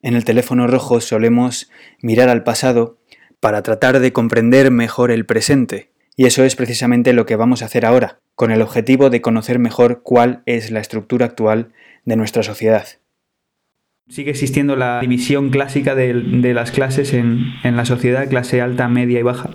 En 0.01 0.17
el 0.17 0.25
teléfono 0.25 0.67
rojo 0.67 1.01
solemos 1.01 1.71
mirar 2.01 2.29
al 2.29 2.43
pasado 2.43 2.99
para 3.39 3.63
tratar 3.63 4.01
de 4.01 4.13
comprender 4.13 4.73
mejor 4.73 5.13
el 5.13 5.27
presente 5.27 5.92
y 6.17 6.27
eso 6.27 6.45
es 6.45 6.57
precisamente 6.57 7.13
lo 7.13 7.27
que 7.27 7.37
vamos 7.37 7.63
a 7.63 7.67
hacer 7.67 7.87
ahora, 7.87 8.21
con 8.35 8.51
el 8.51 8.63
objetivo 8.63 9.11
de 9.11 9.23
conocer 9.23 9.59
mejor 9.59 10.03
cuál 10.03 10.43
es 10.47 10.71
la 10.71 10.81
estructura 10.81 11.27
actual 11.27 11.73
de 12.05 12.17
nuestra 12.17 12.43
sociedad. 12.43 12.87
Sigue 14.09 14.31
existiendo 14.31 14.77
la 14.77 15.01
división 15.01 15.51
clásica 15.51 15.95
de, 15.95 16.13
las 16.53 16.71
clases 16.71 17.15
en, 17.15 17.55
en, 17.65 17.77
la 17.77 17.85
sociedad, 17.85 18.29
clase 18.29 18.61
alta, 18.61 18.89
media 18.89 19.21
y 19.21 19.23
baja. 19.23 19.51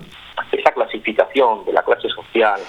Esa 0.50 0.72
clasificación 0.72 1.64
de 1.64 1.72
la 1.72 1.82
clase 1.82 2.08
social 2.08 2.60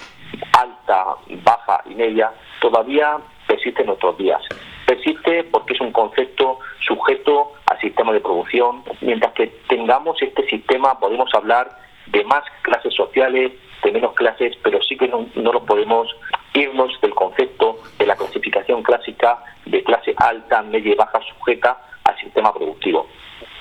alta, 0.54 1.15
baja 1.43 1.82
y 1.89 1.95
media 1.95 2.32
todavía 2.62 3.17
persiste 3.47 3.82
en 3.82 3.88
nuestros 3.88 4.17
días. 4.17 4.41
Persiste 4.86 5.45
porque 5.45 5.73
es 5.73 5.82
un 5.82 5.91
concepto 5.91 6.60
sujeto 6.80 7.54
al 7.67 7.80
sistema 7.80 8.12
de 8.12 8.19
producción. 8.19 8.84
Mientras 9.02 9.34
que 9.34 9.47
tengamos 9.67 10.21
este 10.21 10.47
sistema 10.47 10.99
podemos 10.99 11.30
hablar 11.34 11.69
de 12.08 12.23
más 12.25 12.43
clases 12.62 12.93
sociales, 12.93 13.54
de 13.84 13.92
menos 13.92 14.13
clases, 14.13 14.56
pero 14.63 14.82
sí 14.82 14.98
que 14.98 15.08
no, 15.08 15.28
no 15.36 15.54
lo 15.54 15.65
podemos 15.65 16.08
irnos 16.54 17.00
del 17.02 17.13
concepto 17.13 17.80
de 17.98 18.06
la 18.06 18.15
clasificación 18.15 18.84
clásica 18.84 19.38
de 19.65 19.84
clase 19.84 20.13
alta, 20.18 20.62
media 20.63 20.94
y 20.94 20.96
baja 20.96 21.20
sujeta 21.22 21.78
al 22.04 22.18
sistema 22.18 22.54
productivo. 22.54 23.08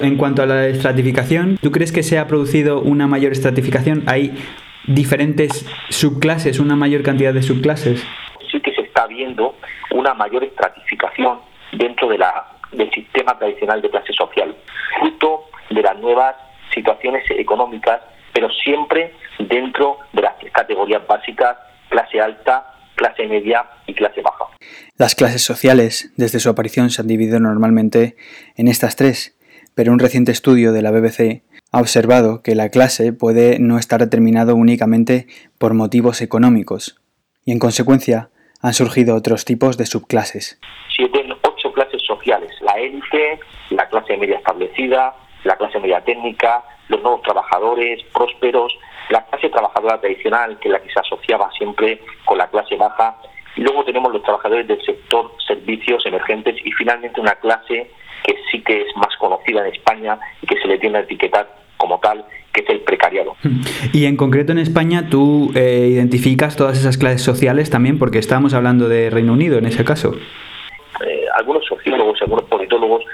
En 0.00 0.16
cuanto 0.16 0.42
a 0.42 0.46
la 0.46 0.66
estratificación, 0.66 1.58
¿tú 1.60 1.70
crees 1.70 1.92
que 1.92 2.02
se 2.02 2.18
ha 2.18 2.26
producido 2.26 2.80
una 2.80 3.06
mayor 3.06 3.32
estratificación? 3.32 4.04
¿Hay 4.06 4.32
diferentes 4.86 5.66
subclases, 5.88 6.60
una 6.60 6.76
mayor 6.76 7.02
cantidad 7.02 7.34
de 7.34 7.42
subclases? 7.42 8.06
Sí 8.50 8.60
que 8.60 8.72
se 8.74 8.82
está 8.82 9.06
viendo 9.06 9.54
una 9.90 10.14
mayor 10.14 10.44
estratificación 10.44 11.40
dentro 11.72 12.08
de 12.08 12.18
la, 12.18 12.46
del 12.72 12.90
sistema 12.92 13.36
tradicional 13.38 13.82
de 13.82 13.90
clase 13.90 14.12
social, 14.12 14.54
fruto 14.98 15.44
de 15.70 15.82
las 15.82 15.98
nuevas 15.98 16.36
situaciones 16.72 17.24
económicas, 17.30 18.00
pero 18.32 18.48
siempre 18.50 19.14
dentro 19.38 19.98
de 20.12 20.22
las 20.22 20.34
categorías 20.52 21.06
básicas, 21.06 21.56
clase 21.88 22.20
alta, 22.20 22.74
clase 22.94 23.26
media 23.26 23.64
y 23.86 23.94
clase 23.94 24.20
baja. 24.20 24.46
Las 24.96 25.14
clases 25.14 25.42
sociales, 25.42 26.12
desde 26.16 26.40
su 26.40 26.50
aparición, 26.50 26.90
se 26.90 27.00
han 27.00 27.08
dividido 27.08 27.38
normalmente 27.38 28.16
en 28.56 28.68
estas 28.68 28.96
tres, 28.96 29.38
pero 29.74 29.92
un 29.92 30.00
reciente 30.00 30.32
estudio 30.32 30.72
de 30.72 30.82
la 30.82 30.90
BBC 30.90 31.44
ha 31.70 31.80
observado 31.80 32.42
que 32.42 32.54
la 32.54 32.70
clase 32.70 33.12
puede 33.12 33.58
no 33.58 33.78
estar 33.78 34.00
determinado 34.00 34.56
únicamente 34.56 35.26
por 35.58 35.74
motivos 35.74 36.20
económicos, 36.20 37.00
y 37.44 37.52
en 37.52 37.58
consecuencia 37.58 38.30
han 38.60 38.74
surgido 38.74 39.14
otros 39.14 39.44
tipos 39.44 39.78
de 39.78 39.86
subclases. 39.86 40.58
Siete, 40.94 41.24
ocho 41.42 41.72
clases 41.72 42.02
sociales, 42.02 42.50
la 42.60 42.72
élite, 42.72 43.38
la 43.70 43.88
clase 43.88 44.16
media 44.16 44.38
establecida, 44.38 45.14
la 45.44 45.56
clase 45.56 45.78
media 45.78 46.02
técnica, 46.04 46.64
los 46.88 47.02
nuevos 47.02 47.22
trabajadores 47.22 48.02
prósperos, 48.12 48.76
la 49.10 49.24
clase 49.26 49.48
trabajadora 49.48 50.00
tradicional, 50.00 50.58
que 50.58 50.68
es 50.68 50.72
la 50.72 50.80
que 50.80 50.92
se 50.92 51.00
asociaba 51.00 51.50
siempre 51.52 52.00
con 52.24 52.38
la 52.38 52.48
clase 52.48 52.76
baja, 52.76 53.16
y 53.56 53.62
luego 53.62 53.84
tenemos 53.84 54.12
los 54.12 54.22
trabajadores 54.22 54.68
del 54.68 54.80
sector 54.84 55.32
servicios 55.46 56.04
emergentes 56.06 56.54
y 56.64 56.70
finalmente 56.72 57.20
una 57.20 57.34
clase 57.36 57.90
que 58.24 58.36
sí 58.50 58.62
que 58.62 58.82
es 58.82 58.96
más 58.96 59.14
conocida 59.18 59.66
en 59.66 59.74
España 59.74 60.18
y 60.42 60.46
que 60.46 60.60
se 60.60 60.68
le 60.68 60.78
tiene 60.78 60.98
a 60.98 61.00
etiquetar 61.00 61.48
como 61.76 61.98
tal, 61.98 62.24
que 62.52 62.60
es 62.60 62.70
el 62.70 62.80
precariado. 62.80 63.34
Y 63.92 64.06
en 64.06 64.16
concreto 64.16 64.52
en 64.52 64.58
España 64.58 65.08
tú 65.10 65.50
eh, 65.54 65.88
identificas 65.90 66.56
todas 66.56 66.78
esas 66.78 66.98
clases 66.98 67.22
sociales 67.22 67.70
también, 67.70 67.98
porque 67.98 68.18
estábamos 68.18 68.54
hablando 68.54 68.88
de 68.88 69.10
Reino 69.10 69.32
Unido 69.32 69.58
en 69.58 69.66
ese 69.66 69.84
caso. 69.84 70.14
Eh, 71.04 71.24
algunos 71.36 71.64
sociólogos, 71.66 72.20
algunos 72.22 72.44
politólogos, 72.44 73.04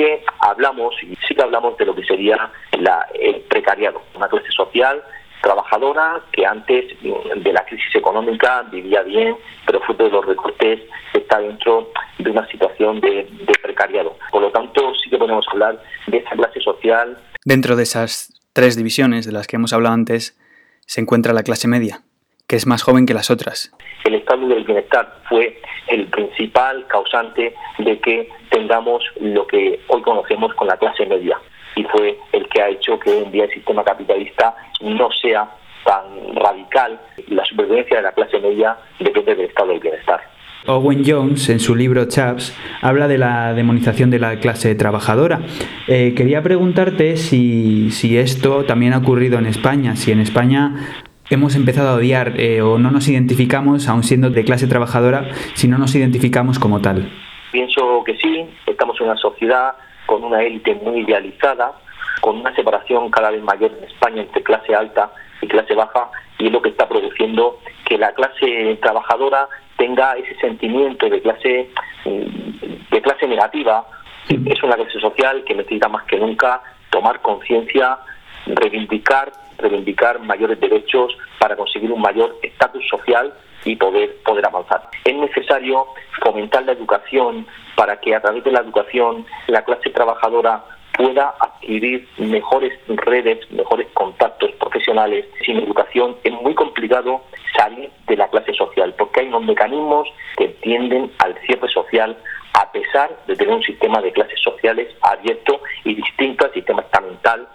que 0.00 0.24
hablamos, 0.40 0.94
y 1.02 1.14
sí 1.26 1.34
que 1.34 1.42
hablamos 1.42 1.76
de 1.76 1.84
lo 1.84 1.94
que 1.94 2.04
sería 2.04 2.50
la, 2.78 3.06
el 3.14 3.40
precariado, 3.42 4.00
una 4.14 4.28
clase 4.28 4.50
social 4.50 5.02
trabajadora 5.42 6.20
que 6.32 6.44
antes 6.44 6.84
de 7.02 7.52
la 7.52 7.64
crisis 7.64 7.94
económica 7.94 8.62
vivía 8.70 9.02
bien, 9.02 9.36
pero 9.66 9.80
fruto 9.80 10.04
de 10.04 10.10
los 10.10 10.24
recortes 10.26 10.80
está 11.14 11.38
dentro 11.38 11.90
de 12.18 12.30
una 12.30 12.46
situación 12.48 13.00
de, 13.00 13.24
de 13.24 13.54
precariado. 13.62 14.16
Por 14.30 14.42
lo 14.42 14.50
tanto, 14.50 14.94
sí 15.02 15.08
que 15.08 15.16
podemos 15.16 15.46
hablar 15.50 15.82
de 16.08 16.18
esa 16.18 16.30
clase 16.30 16.60
social. 16.60 17.18
Dentro 17.44 17.74
de 17.76 17.84
esas 17.84 18.38
tres 18.52 18.76
divisiones 18.76 19.24
de 19.24 19.32
las 19.32 19.46
que 19.46 19.56
hemos 19.56 19.72
hablado 19.72 19.94
antes, 19.94 20.38
se 20.84 21.00
encuentra 21.00 21.32
la 21.32 21.42
clase 21.42 21.68
media, 21.68 22.00
que 22.46 22.56
es 22.56 22.66
más 22.66 22.82
joven 22.82 23.06
que 23.06 23.14
las 23.14 23.30
otras. 23.30 23.72
El 24.04 24.16
estado 24.16 24.46
del 24.46 24.64
bienestar 24.64 25.22
fue 25.28 25.60
el 25.88 26.06
principal 26.06 26.86
causante 26.86 27.54
de 27.78 27.98
que 28.00 28.28
tengamos 28.50 29.02
lo 29.20 29.46
que 29.46 29.80
hoy 29.88 30.02
conocemos 30.02 30.54
con 30.54 30.68
la 30.68 30.76
clase 30.76 31.06
media 31.06 31.38
y 31.76 31.84
fue 31.84 32.18
el 32.32 32.48
que 32.48 32.62
ha 32.62 32.68
hecho 32.68 32.98
que 32.98 33.10
hoy 33.10 33.30
día 33.30 33.44
el 33.44 33.50
sistema 33.52 33.84
capitalista 33.84 34.54
no 34.80 35.10
sea 35.12 35.48
tan 35.84 36.34
radical. 36.36 37.00
La 37.28 37.44
supervivencia 37.44 37.98
de 37.98 38.02
la 38.02 38.12
clase 38.12 38.38
media 38.38 38.76
depende 38.98 39.34
del 39.34 39.46
estado 39.46 39.68
del 39.68 39.80
bienestar. 39.80 40.20
Owen 40.66 41.02
Jones, 41.06 41.48
en 41.48 41.58
su 41.58 41.74
libro 41.74 42.04
Chaps, 42.04 42.54
habla 42.82 43.08
de 43.08 43.16
la 43.16 43.54
demonización 43.54 44.10
de 44.10 44.18
la 44.18 44.40
clase 44.40 44.74
trabajadora. 44.74 45.40
Eh, 45.88 46.12
quería 46.14 46.42
preguntarte 46.42 47.16
si, 47.16 47.90
si, 47.90 48.18
esto 48.18 48.64
también 48.64 48.92
ha 48.92 48.98
ocurrido 48.98 49.38
en 49.38 49.46
España, 49.46 49.96
si 49.96 50.12
en 50.12 50.20
España 50.20 51.04
hemos 51.30 51.54
empezado 51.54 51.90
a 51.90 51.94
odiar 51.94 52.38
eh, 52.38 52.60
o 52.60 52.78
no 52.78 52.90
nos 52.90 53.08
identificamos, 53.08 53.88
aun 53.88 54.02
siendo 54.02 54.30
de 54.30 54.44
clase 54.44 54.66
trabajadora, 54.66 55.30
si 55.54 55.68
no 55.68 55.78
nos 55.78 55.94
identificamos 55.94 56.58
como 56.58 56.80
tal. 56.80 57.08
Pienso 57.52 58.02
que 58.04 58.16
sí, 58.16 58.46
estamos 58.66 59.00
en 59.00 59.06
una 59.06 59.16
sociedad 59.16 59.74
con 60.06 60.24
una 60.24 60.42
élite 60.42 60.74
muy 60.74 61.00
idealizada, 61.00 61.72
con 62.20 62.40
una 62.40 62.54
separación 62.54 63.10
cada 63.10 63.30
vez 63.30 63.42
mayor 63.42 63.70
en 63.78 63.84
España 63.84 64.22
entre 64.22 64.42
clase 64.42 64.74
alta 64.74 65.12
y 65.40 65.46
clase 65.46 65.74
baja, 65.74 66.10
y 66.38 66.46
es 66.46 66.52
lo 66.52 66.60
que 66.60 66.70
está 66.70 66.88
produciendo 66.88 67.58
que 67.84 67.96
la 67.96 68.12
clase 68.12 68.78
trabajadora 68.82 69.48
tenga 69.76 70.14
ese 70.14 70.34
sentimiento 70.40 71.08
de 71.08 71.22
clase 71.22 71.70
de 72.04 73.02
clase 73.02 73.26
negativa. 73.26 73.86
Es 74.28 74.62
una 74.62 74.76
clase 74.76 75.00
social 75.00 75.44
que 75.44 75.54
necesita 75.54 75.88
más 75.88 76.04
que 76.04 76.18
nunca 76.18 76.60
tomar 76.90 77.20
conciencia, 77.20 77.98
reivindicar, 78.46 79.32
reivindicar 79.60 80.18
mayores 80.20 80.58
derechos 80.60 81.16
para 81.38 81.56
conseguir 81.56 81.92
un 81.92 82.00
mayor 82.00 82.36
estatus 82.42 82.86
social 82.88 83.32
y 83.64 83.76
poder 83.76 84.16
poder 84.24 84.46
avanzar. 84.46 84.88
Es 85.04 85.14
necesario 85.14 85.86
fomentar 86.22 86.64
la 86.64 86.72
educación 86.72 87.46
para 87.76 88.00
que 88.00 88.14
a 88.14 88.20
través 88.20 88.44
de 88.44 88.52
la 88.52 88.60
educación 88.60 89.26
la 89.48 89.64
clase 89.64 89.90
trabajadora 89.90 90.64
pueda 90.96 91.34
adquirir 91.40 92.06
mejores 92.18 92.72
redes, 92.88 93.50
mejores 93.50 93.86
contactos 93.94 94.50
profesionales. 94.52 95.26
Sin 95.44 95.58
educación 95.58 96.16
es 96.24 96.32
muy 96.32 96.54
complicado 96.54 97.22
salir 97.56 97.90
de 98.06 98.16
la 98.16 98.28
clase 98.28 98.52
social, 98.54 98.94
porque 98.98 99.20
hay 99.20 99.28
unos 99.28 99.44
mecanismos 99.44 100.08
que 100.36 100.48
tienden 100.62 101.10
al 101.18 101.34
cierre 101.46 101.68
social 101.68 102.16
a 102.52 102.70
pesar 102.72 103.10
de 103.26 103.36
tener 103.36 103.54
un 103.54 103.62
sistema 103.62 104.02
de 104.02 104.12
clases 104.12 104.40
sociales 104.40 104.88
abierto 105.02 105.60
y 105.84 105.94
distinto 105.94 106.44
al 106.44 106.52
sistema 106.52 106.82
estamental 106.82 107.48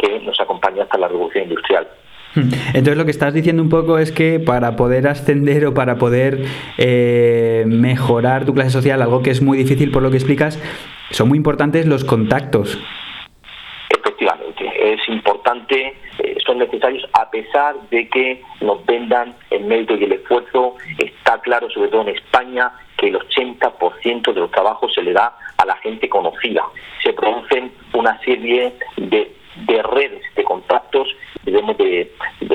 que 0.00 0.20
nos 0.20 0.40
acompaña 0.40 0.84
hasta 0.84 0.98
la 0.98 1.08
revolución 1.08 1.44
industrial. 1.44 1.88
Entonces 2.36 2.96
lo 2.96 3.04
que 3.04 3.10
estás 3.10 3.32
diciendo 3.32 3.62
un 3.62 3.70
poco 3.70 3.98
es 3.98 4.12
que 4.12 4.38
para 4.40 4.76
poder 4.76 5.08
ascender 5.08 5.64
o 5.66 5.74
para 5.74 5.96
poder 5.96 6.44
eh, 6.76 7.64
mejorar 7.66 8.44
tu 8.44 8.54
clase 8.54 8.70
social, 8.70 9.00
algo 9.00 9.22
que 9.22 9.30
es 9.30 9.42
muy 9.42 9.56
difícil 9.56 9.90
por 9.90 10.02
lo 10.02 10.10
que 10.10 10.16
explicas, 10.16 10.60
son 11.10 11.28
muy 11.28 11.38
importantes 11.38 11.86
los 11.86 12.04
contactos. 12.04 12.78
Efectivamente, 13.88 14.70
es 14.92 15.08
importante, 15.08 15.94
eh, 16.18 16.36
son 16.44 16.58
necesarios 16.58 17.08
a 17.14 17.30
pesar 17.30 17.76
de 17.90 18.08
que 18.08 18.42
nos 18.60 18.84
vendan 18.84 19.34
el 19.50 19.64
mérito 19.64 19.96
y 19.96 20.04
el 20.04 20.12
esfuerzo. 20.12 20.76
Está 20.98 21.40
claro, 21.40 21.70
sobre 21.70 21.88
todo 21.88 22.02
en 22.02 22.16
España, 22.16 22.70
que 22.98 23.08
el 23.08 23.18
80% 23.18 24.34
de 24.34 24.40
los 24.40 24.50
trabajos 24.50 24.92
se 24.94 25.02
le 25.02 25.12
da 25.12 25.36
a 25.56 25.64
la 25.64 25.76
gente 25.76 26.08
conocida. 26.08 26.62
Se 27.02 27.12
producen 27.12 27.72
una 27.94 28.20
serie 28.22 28.74
de, 28.96 29.32
de 29.66 29.82
redes 29.82 30.22
de 30.34 30.44
contactos 30.44 31.08
debemos 31.44 31.76
de, 31.78 32.12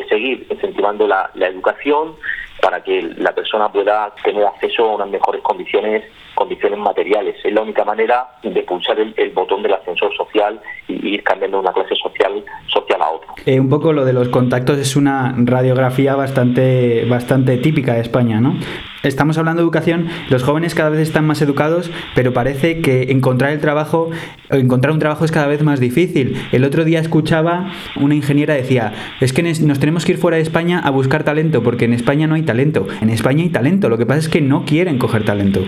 seguir 0.09 0.45
incentivando 0.49 1.07
la, 1.07 1.31
educación 1.35 2.15
para 2.61 2.83
que 2.83 3.01
la 3.17 3.33
persona 3.33 3.71
pueda 3.71 4.13
tener 4.23 4.45
acceso 4.45 4.83
a 4.83 4.95
unas 4.95 5.09
mejores 5.09 5.41
condiciones 5.41 6.03
condiciones 6.41 6.79
materiales. 6.79 7.35
Es 7.43 7.53
la 7.53 7.61
única 7.61 7.85
manera 7.85 8.27
de 8.41 8.63
pulsar 8.63 8.97
el, 8.99 9.29
botón 9.31 9.61
del 9.61 9.73
ascensor 9.73 10.11
social 10.17 10.59
y 10.87 11.13
ir 11.13 11.23
cambiando 11.23 11.57
de 11.57 11.61
una 11.61 11.73
clase 11.73 11.95
social 11.95 12.43
social 12.67 12.99
a 12.99 13.09
otra. 13.11 13.33
Eh, 13.45 13.59
un 13.59 13.69
poco 13.69 13.93
lo 13.93 14.05
de 14.05 14.13
los 14.13 14.29
contactos 14.29 14.79
es 14.79 14.95
una 14.95 15.35
radiografía 15.37 16.15
bastante, 16.15 17.05
bastante 17.05 17.57
típica 17.57 17.93
de 17.93 18.01
España, 18.01 18.41
¿no? 18.41 18.55
Estamos 19.03 19.37
hablando 19.37 19.61
de 19.61 19.65
educación, 19.65 20.09
los 20.29 20.43
jóvenes 20.43 20.75
cada 20.75 20.89
vez 20.89 20.99
están 20.99 21.25
más 21.25 21.41
educados, 21.41 21.91
pero 22.13 22.33
parece 22.33 22.81
que 22.81 23.11
encontrar 23.11 23.51
el 23.51 23.59
trabajo, 23.59 24.11
encontrar 24.49 24.93
un 24.93 24.99
trabajo 24.99 25.25
es 25.25 25.31
cada 25.31 25.47
vez 25.47 25.63
más 25.63 25.79
difícil. 25.79 26.35
El 26.51 26.63
otro 26.63 26.85
día 26.85 26.99
escuchaba 26.99 27.71
una 27.99 28.13
ingeniera 28.13 28.53
decía, 28.53 28.93
es 29.19 29.33
que 29.33 29.41
nos 29.41 29.79
tenemos 29.79 30.05
que 30.05 30.13
ir 30.13 30.17
fuera 30.19 30.37
de 30.37 30.43
España 30.43 30.79
a 30.79 30.91
buscar 30.91 31.23
talento, 31.23 31.63
porque 31.63 31.85
en 31.85 31.93
España 31.93 32.27
no 32.27 32.35
hay 32.35 32.43
talento. 32.43 32.87
En 33.01 33.09
España 33.09 33.43
hay 33.43 33.49
talento, 33.49 33.89
lo 33.89 33.97
que 33.97 34.05
pasa 34.05 34.19
es 34.19 34.29
que 34.29 34.41
no 34.41 34.65
quieren 34.65 34.99
coger 34.99 35.25
talento 35.25 35.61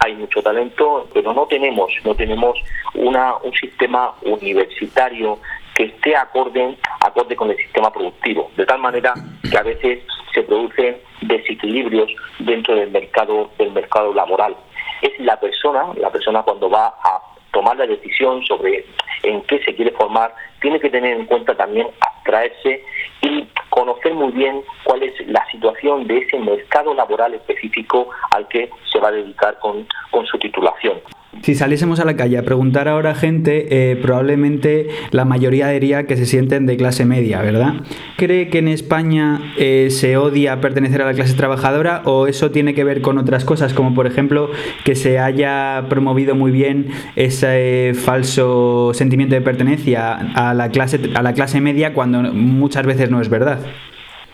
hay 0.00 0.14
mucho 0.14 0.42
talento, 0.42 1.08
pero 1.12 1.32
no 1.32 1.46
tenemos, 1.46 1.90
no 2.04 2.14
tenemos 2.14 2.58
una, 2.94 3.36
un 3.36 3.52
sistema 3.52 4.14
universitario 4.22 5.38
que 5.74 5.84
esté 5.84 6.16
acorde, 6.16 6.76
acorde 7.00 7.36
con 7.36 7.50
el 7.50 7.56
sistema 7.56 7.92
productivo, 7.92 8.50
de 8.56 8.66
tal 8.66 8.80
manera 8.80 9.14
que 9.48 9.56
a 9.56 9.62
veces 9.62 10.02
se 10.32 10.42
producen 10.42 10.96
desequilibrios 11.22 12.10
dentro 12.38 12.74
del 12.74 12.90
mercado, 12.90 13.50
del 13.58 13.72
mercado 13.72 14.12
laboral. 14.14 14.56
Es 15.02 15.18
la 15.20 15.38
persona, 15.38 15.86
la 15.96 16.10
persona 16.10 16.42
cuando 16.42 16.70
va 16.70 16.86
a 16.86 17.20
tomar 17.52 17.76
la 17.76 17.86
decisión 17.86 18.44
sobre 18.44 18.84
en 19.22 19.42
qué 19.42 19.62
se 19.64 19.74
quiere 19.74 19.90
formar, 19.92 20.34
tiene 20.60 20.80
que 20.80 20.90
tener 20.90 21.16
en 21.16 21.26
cuenta 21.26 21.54
también 21.54 21.88
abstraerse 22.26 22.84
y 23.22 23.46
conocer 23.70 24.12
muy 24.14 24.32
bien 24.32 24.62
cuál 24.84 25.02
es 25.02 25.14
la 25.28 25.44
situación 25.50 26.06
de 26.06 26.18
ese 26.18 26.38
mercado 26.38 26.94
laboral 26.94 27.34
específico 27.34 28.08
al 28.30 28.48
que 28.48 28.70
se 28.90 28.98
va 28.98 29.08
a 29.08 29.12
dedicar 29.12 29.58
con, 29.60 29.86
con 30.10 30.26
su 30.26 30.38
titulación. 30.38 31.00
Si 31.42 31.54
saliésemos 31.54 32.00
a 32.00 32.04
la 32.04 32.16
calle 32.16 32.38
a 32.38 32.42
preguntar 32.42 32.88
ahora 32.88 33.10
a 33.10 33.14
gente, 33.14 33.66
eh, 33.70 33.96
probablemente 33.96 34.88
la 35.12 35.24
mayoría 35.24 35.68
diría 35.68 36.06
que 36.06 36.16
se 36.16 36.26
sienten 36.26 36.66
de 36.66 36.76
clase 36.76 37.04
media, 37.04 37.40
¿verdad? 37.40 37.74
¿Cree 38.16 38.48
que 38.48 38.58
en 38.58 38.68
España 38.68 39.40
eh, 39.56 39.88
se 39.90 40.16
odia 40.16 40.60
pertenecer 40.60 41.02
a 41.02 41.04
la 41.06 41.14
clase 41.14 41.34
trabajadora 41.34 42.02
o 42.04 42.26
eso 42.26 42.50
tiene 42.50 42.74
que 42.74 42.84
ver 42.84 43.00
con 43.00 43.18
otras 43.18 43.44
cosas, 43.44 43.74
como 43.74 43.94
por 43.94 44.06
ejemplo 44.06 44.50
que 44.84 44.94
se 44.94 45.18
haya 45.18 45.84
promovido 45.88 46.34
muy 46.34 46.50
bien 46.50 46.88
ese 47.14 47.92
falso 47.94 48.92
sentimiento 48.92 49.34
de 49.34 49.40
pertenencia 49.40 50.14
a 50.34 50.54
la 50.54 50.70
clase, 50.70 51.00
a 51.14 51.22
la 51.22 51.32
clase 51.32 51.60
media 51.60 51.94
cuando 51.94 52.22
muchas 52.32 52.86
veces 52.86 53.10
no 53.10 53.20
es 53.20 53.28
verdad? 53.28 53.60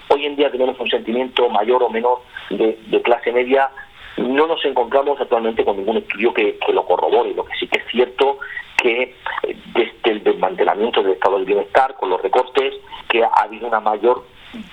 Hoy 0.08 0.24
en 0.26 0.36
día 0.36 0.50
tenemos 0.50 0.78
un 0.78 0.88
sentimiento 0.88 1.48
mayor 1.50 1.82
o 1.82 1.90
menor 1.90 2.18
de 2.50 3.02
clase 3.02 3.32
media 3.32 3.70
no 4.22 4.46
nos 4.46 4.64
encontramos 4.64 5.20
actualmente 5.20 5.64
con 5.64 5.76
ningún 5.76 5.98
estudio 5.98 6.32
que, 6.32 6.58
lo 6.72 6.84
corrobore. 6.84 7.34
Lo 7.34 7.44
que 7.44 7.54
sí 7.58 7.66
que 7.66 7.78
es 7.78 7.86
cierto 7.90 8.38
que 8.76 9.14
eh, 9.42 9.56
desde 9.74 10.10
el 10.10 10.24
desmantelamiento 10.24 11.02
del 11.02 11.12
estado 11.12 11.36
del 11.36 11.46
bienestar, 11.46 11.94
con 11.96 12.10
los 12.10 12.20
recortes, 12.22 12.74
que 13.08 13.22
ha 13.22 13.30
habido 13.42 13.68
una 13.68 13.80
mayor 13.80 14.24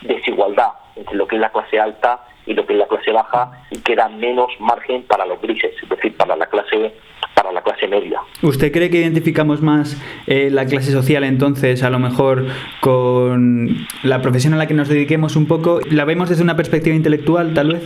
desigualdad 0.02 0.72
entre 0.96 1.16
lo 1.16 1.28
que 1.28 1.36
es 1.36 1.42
la 1.42 1.52
clase 1.52 1.80
alta 1.80 2.26
y 2.46 2.54
lo 2.54 2.66
que 2.66 2.74
es 2.74 2.80
la 2.80 2.88
clase 2.88 3.12
baja 3.12 3.52
y 3.72 3.80
queda 3.80 4.10
menos 4.10 4.52
margen 4.60 5.04
para 5.04 5.26
los 5.26 5.40
grises, 5.42 5.72
es 5.82 5.90
decir, 5.90 6.16
para 6.18 6.36
la 6.36 6.48
clase 6.48 6.94
para 7.36 7.54
la 7.54 7.62
clase 7.62 7.88
media. 7.88 8.20
¿Usted 8.42 8.72
cree 8.72 8.90
que 8.90 8.98
identificamos 8.98 9.62
más 9.62 9.98
eh, 10.28 10.50
la 10.52 10.66
clase 10.66 10.92
social 10.92 11.24
entonces, 11.24 11.84
a 11.84 11.90
lo 11.90 11.98
mejor 11.98 12.48
con 12.82 13.88
la 14.04 14.22
profesión 14.22 14.54
a 14.56 14.58
la 14.58 14.68
que 14.68 14.74
nos 14.74 14.90
dediquemos 14.90 15.38
un 15.38 15.48
poco? 15.48 15.80
¿La 15.90 16.04
vemos 16.04 16.28
desde 16.28 16.44
una 16.44 16.58
perspectiva 16.58 16.96
intelectual, 16.96 17.54
tal 17.54 17.74
vez? 17.74 17.84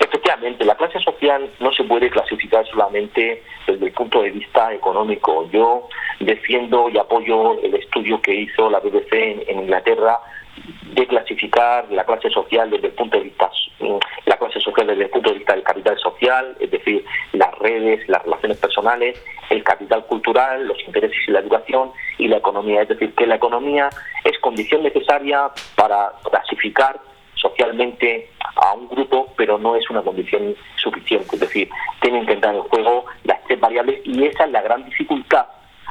Efectivamente, 0.00 0.64
no 1.38 1.72
se 1.72 1.84
puede 1.84 2.10
clasificar 2.10 2.66
solamente 2.66 3.42
desde 3.66 3.86
el 3.86 3.92
punto 3.92 4.22
de 4.22 4.30
vista 4.30 4.72
económico. 4.72 5.48
Yo 5.50 5.88
defiendo 6.20 6.88
y 6.88 6.98
apoyo 6.98 7.60
el 7.60 7.74
estudio 7.74 8.20
que 8.20 8.34
hizo 8.34 8.70
la 8.70 8.80
BBC 8.80 9.12
en 9.48 9.60
Inglaterra 9.60 10.18
de 10.94 11.06
clasificar 11.06 11.86
la 11.90 12.04
clase 12.04 12.28
social 12.30 12.70
desde 12.70 12.88
el 12.88 12.92
punto 12.94 13.16
de 13.16 13.24
vista 13.24 13.50
mm, 13.78 13.96
la 14.26 14.36
clase 14.36 14.60
social 14.60 14.86
desde 14.86 15.04
el 15.04 15.10
punto 15.10 15.30
de 15.30 15.38
vista 15.38 15.54
del 15.54 15.62
capital 15.62 15.98
social, 15.98 16.56
es 16.58 16.70
decir, 16.70 17.04
las 17.32 17.56
redes, 17.58 18.06
las 18.08 18.22
relaciones 18.24 18.58
personales, 18.58 19.22
el 19.50 19.62
capital 19.62 20.04
cultural, 20.06 20.66
los 20.66 20.78
intereses 20.84 21.18
y 21.26 21.30
la 21.30 21.40
educación 21.40 21.92
y 22.18 22.28
la 22.28 22.38
economía, 22.38 22.82
es 22.82 22.88
decir, 22.88 23.14
que 23.14 23.26
la 23.26 23.36
economía 23.36 23.88
es 24.24 24.38
condición 24.40 24.82
necesaria 24.82 25.50
para 25.76 26.12
clasificar 26.28 27.00
socialmente 27.40 28.30
a 28.56 28.74
un 28.74 28.88
grupo, 28.88 29.32
pero 29.36 29.58
no 29.58 29.76
es 29.76 29.88
una 29.90 30.02
condición 30.02 30.54
suficiente, 30.76 31.36
es 31.36 31.40
decir, 31.40 31.68
tienen 32.00 32.26
que 32.26 32.34
entrar 32.34 32.54
en 32.54 32.62
juego 32.62 33.06
las 33.24 33.42
tres 33.44 33.58
variables 33.60 34.00
y 34.04 34.24
esa 34.24 34.44
es 34.44 34.50
la 34.50 34.62
gran 34.62 34.84
dificultad 34.84 35.46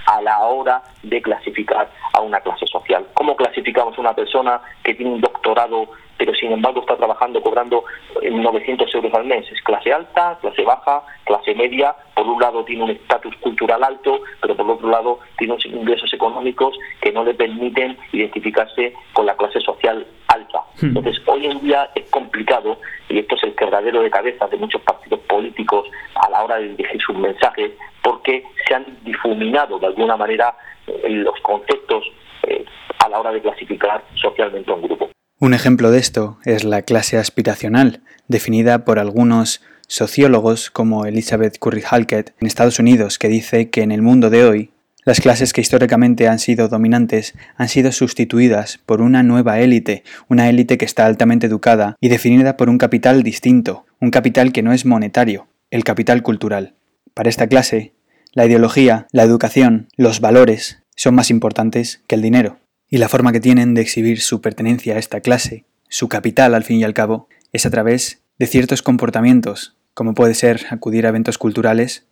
a 0.05 0.21
la 0.21 0.39
hora 0.39 0.81
de 1.03 1.21
clasificar 1.21 1.89
a 2.13 2.21
una 2.21 2.39
clase 2.41 2.65
social. 2.67 3.05
¿Cómo 3.13 3.35
clasificamos 3.35 3.97
a 3.97 4.01
una 4.01 4.15
persona 4.15 4.61
que 4.83 4.93
tiene 4.95 5.11
un 5.11 5.21
doctorado 5.21 5.89
pero 6.19 6.33
sin 6.33 6.51
embargo 6.51 6.81
está 6.81 6.97
trabajando 6.97 7.41
cobrando 7.41 7.85
900 8.21 8.87
eh, 8.87 8.97
euros 8.97 9.13
al 9.13 9.23
mes? 9.23 9.49
Es 9.49 9.61
clase 9.61 9.93
alta, 9.93 10.37
clase 10.41 10.63
baja, 10.63 11.01
clase 11.23 11.55
media. 11.55 11.95
Por 12.13 12.27
un 12.27 12.41
lado 12.41 12.65
tiene 12.65 12.83
un 12.83 12.89
estatus 12.89 13.33
cultural 13.37 13.81
alto, 13.83 14.21
pero 14.41 14.55
por 14.57 14.69
otro 14.69 14.89
lado 14.89 15.19
tiene 15.37 15.53
unos 15.53 15.65
ingresos 15.65 16.13
económicos 16.13 16.77
que 16.99 17.13
no 17.13 17.23
le 17.23 17.33
permiten 17.33 17.97
identificarse 18.11 18.93
con 19.13 19.25
la 19.27 19.37
clase 19.37 19.61
social 19.61 20.05
alta. 20.29 20.63
Hmm. 20.81 20.87
Entonces, 20.87 21.17
hoy 21.25 21.45
en 21.45 21.59
día 21.61 21.89
es 21.95 22.09
complicado, 22.09 22.79
y 23.09 23.19
esto 23.19 23.35
es 23.35 23.43
el 23.43 23.55
quebradero 23.55 24.01
de 24.01 24.09
cabeza 24.09 24.47
de 24.47 24.57
muchos 24.57 24.81
partidos 24.81 25.19
políticos 25.21 25.87
a 26.15 26.29
la 26.29 26.43
hora 26.43 26.57
de 26.57 26.69
dirigir 26.69 27.01
sus 27.01 27.17
mensajes, 27.17 27.71
porque 28.01 28.43
se 28.67 28.75
han 28.75 28.85
difuminado 29.03 29.79
de 29.79 29.87
alguna 29.87 30.15
manera 30.15 30.55
eh, 30.87 31.09
los 31.09 31.39
conceptos 31.41 32.03
eh, 32.43 32.65
a 33.03 33.09
la 33.09 33.19
hora 33.19 33.31
de 33.31 33.41
clasificar 33.41 34.03
socialmente 34.15 34.71
a 34.71 34.75
un 34.75 34.81
grupo. 34.83 35.09
Un 35.39 35.53
ejemplo 35.53 35.91
de 35.91 35.99
esto 35.99 36.37
es 36.45 36.63
la 36.63 36.81
clase 36.81 37.17
aspiracional, 37.17 38.01
definida 38.27 38.83
por 38.85 38.99
algunos 38.99 39.63
sociólogos 39.87 40.69
como 40.69 41.05
Elizabeth 41.05 41.57
Curry 41.59 41.83
Halkett 41.89 42.35
en 42.39 42.47
Estados 42.47 42.79
Unidos, 42.79 43.17
que 43.17 43.27
dice 43.27 43.69
que 43.69 43.81
en 43.81 43.91
el 43.91 44.01
mundo 44.01 44.29
de 44.29 44.43
hoy 44.45 44.71
las 45.05 45.21
clases 45.21 45.53
que 45.53 45.61
históricamente 45.61 46.27
han 46.27 46.39
sido 46.39 46.67
dominantes 46.67 47.33
han 47.55 47.69
sido 47.69 47.91
sustituidas 47.91 48.79
por 48.85 49.01
una 49.01 49.23
nueva 49.23 49.59
élite, 49.59 50.03
una 50.27 50.49
élite 50.49 50.77
que 50.77 50.85
está 50.85 51.05
altamente 51.05 51.47
educada 51.47 51.95
y 52.01 52.09
definida 52.09 52.57
por 52.57 52.69
un 52.69 52.77
capital 52.77 53.23
distinto, 53.23 53.85
un 54.01 54.11
capital 54.11 54.51
que 54.51 54.61
no 54.61 54.73
es 54.73 54.85
monetario, 54.85 55.47
el 55.71 55.83
capital 55.83 56.21
cultural. 56.21 56.75
Para 57.13 57.29
esta 57.29 57.47
clase, 57.47 57.93
la 58.33 58.45
ideología, 58.45 59.07
la 59.11 59.23
educación, 59.23 59.87
los 59.95 60.19
valores 60.19 60.83
son 60.95 61.15
más 61.15 61.31
importantes 61.31 62.03
que 62.05 62.15
el 62.15 62.21
dinero. 62.21 62.59
Y 62.89 62.97
la 62.97 63.09
forma 63.09 63.31
que 63.31 63.39
tienen 63.39 63.73
de 63.73 63.81
exhibir 63.81 64.19
su 64.19 64.41
pertenencia 64.41 64.95
a 64.95 64.99
esta 64.99 65.21
clase, 65.21 65.65
su 65.87 66.09
capital 66.09 66.53
al 66.53 66.63
fin 66.63 66.79
y 66.79 66.83
al 66.83 66.93
cabo, 66.93 67.29
es 67.53 67.65
a 67.65 67.69
través 67.69 68.21
de 68.37 68.47
ciertos 68.47 68.81
comportamientos, 68.81 69.75
como 69.93 70.13
puede 70.13 70.33
ser 70.33 70.65
acudir 70.69 71.05
a 71.05 71.09
eventos 71.09 71.37
culturales 71.37 72.05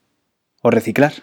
o 0.61 0.71
reciclar. 0.71 1.13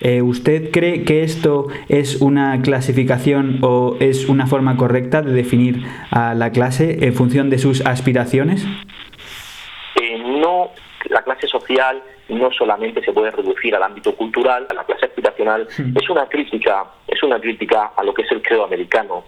Eh, 0.00 0.22
¿Usted 0.22 0.72
cree 0.72 1.04
que 1.04 1.22
esto 1.22 1.68
es 1.88 2.20
una 2.20 2.60
clasificación 2.62 3.60
o 3.62 3.96
es 4.00 4.28
una 4.28 4.48
forma 4.48 4.76
correcta 4.76 5.22
de 5.22 5.32
definir 5.32 5.86
a 6.10 6.34
la 6.34 6.50
clase 6.50 7.06
en 7.06 7.14
función 7.14 7.48
de 7.48 7.58
sus 7.58 7.86
aspiraciones? 7.86 8.66
Eh, 9.94 10.18
no, 10.18 10.70
la 11.10 11.22
clase 11.22 11.46
social 11.46 12.02
no 12.28 12.50
solamente 12.50 13.04
se 13.04 13.12
puede 13.12 13.30
reducir 13.30 13.76
al 13.76 13.84
ámbito 13.84 14.16
cultural, 14.16 14.66
a 14.68 14.74
la 14.74 14.82
clase 14.82 15.06
aspiracional, 15.06 15.68
hmm. 15.78 15.96
es 15.96 16.10
una 16.10 16.28
crítica, 16.28 16.86
es 17.06 17.22
una 17.22 17.38
crítica 17.38 17.92
a 17.96 18.02
lo 18.02 18.12
que 18.12 18.22
es 18.22 18.32
el 18.32 18.42
credo 18.42 18.64
americano. 18.64 19.22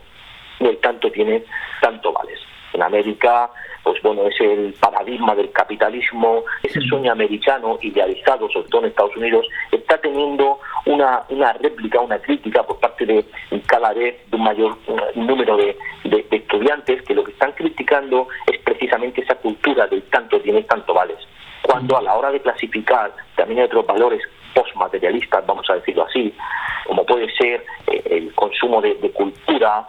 No 0.58 0.70
el 0.70 0.78
tanto 0.78 1.12
tiene, 1.12 1.44
tanto 1.80 2.12
vales. 2.12 2.40
En 2.76 2.82
América, 2.82 3.50
pues 3.82 4.00
bueno, 4.02 4.26
es 4.26 4.38
el 4.40 4.74
paradigma 4.74 5.34
del 5.34 5.50
capitalismo, 5.50 6.44
ese 6.62 6.78
hmm. 6.80 6.88
sueño 6.88 7.12
americano 7.12 7.78
idealizado, 7.80 8.50
sobre 8.50 8.68
todo 8.68 8.82
en 8.82 8.88
Estados 8.88 9.16
Unidos, 9.16 9.46
está 9.72 9.98
teniendo 9.98 10.60
una, 10.84 11.22
una 11.30 11.54
réplica, 11.54 12.00
una 12.00 12.18
crítica 12.18 12.62
por 12.62 12.78
parte 12.78 13.06
de 13.06 13.24
cada 13.66 13.94
vez 13.94 14.14
de 14.30 14.36
un 14.36 14.44
mayor 14.44 14.76
número 15.14 15.56
de, 15.56 15.76
de, 16.04 16.26
estudiantes 16.30 17.02
que 17.02 17.14
lo 17.14 17.24
que 17.24 17.32
están 17.32 17.52
criticando 17.52 18.28
es 18.46 18.58
precisamente 18.60 19.22
esa 19.22 19.36
cultura 19.36 19.86
del 19.86 20.02
tanto 20.10 20.38
tiene, 20.40 20.62
tanto 20.64 20.92
vales 20.92 21.18
cuando 21.62 21.96
a 21.96 22.02
la 22.02 22.14
hora 22.14 22.30
de 22.30 22.40
clasificar 22.40 23.12
también 23.34 23.60
hay 23.60 23.66
otros 23.66 23.86
valores 23.86 24.22
postmaterialistas, 24.54 25.44
vamos 25.46 25.68
a 25.68 25.74
decirlo 25.74 26.04
así, 26.04 26.32
como 26.86 27.04
puede 27.04 27.30
ser 27.34 27.64
eh, 27.88 28.02
el 28.06 28.32
consumo 28.34 28.80
de, 28.80 28.94
cultura, 29.12 29.86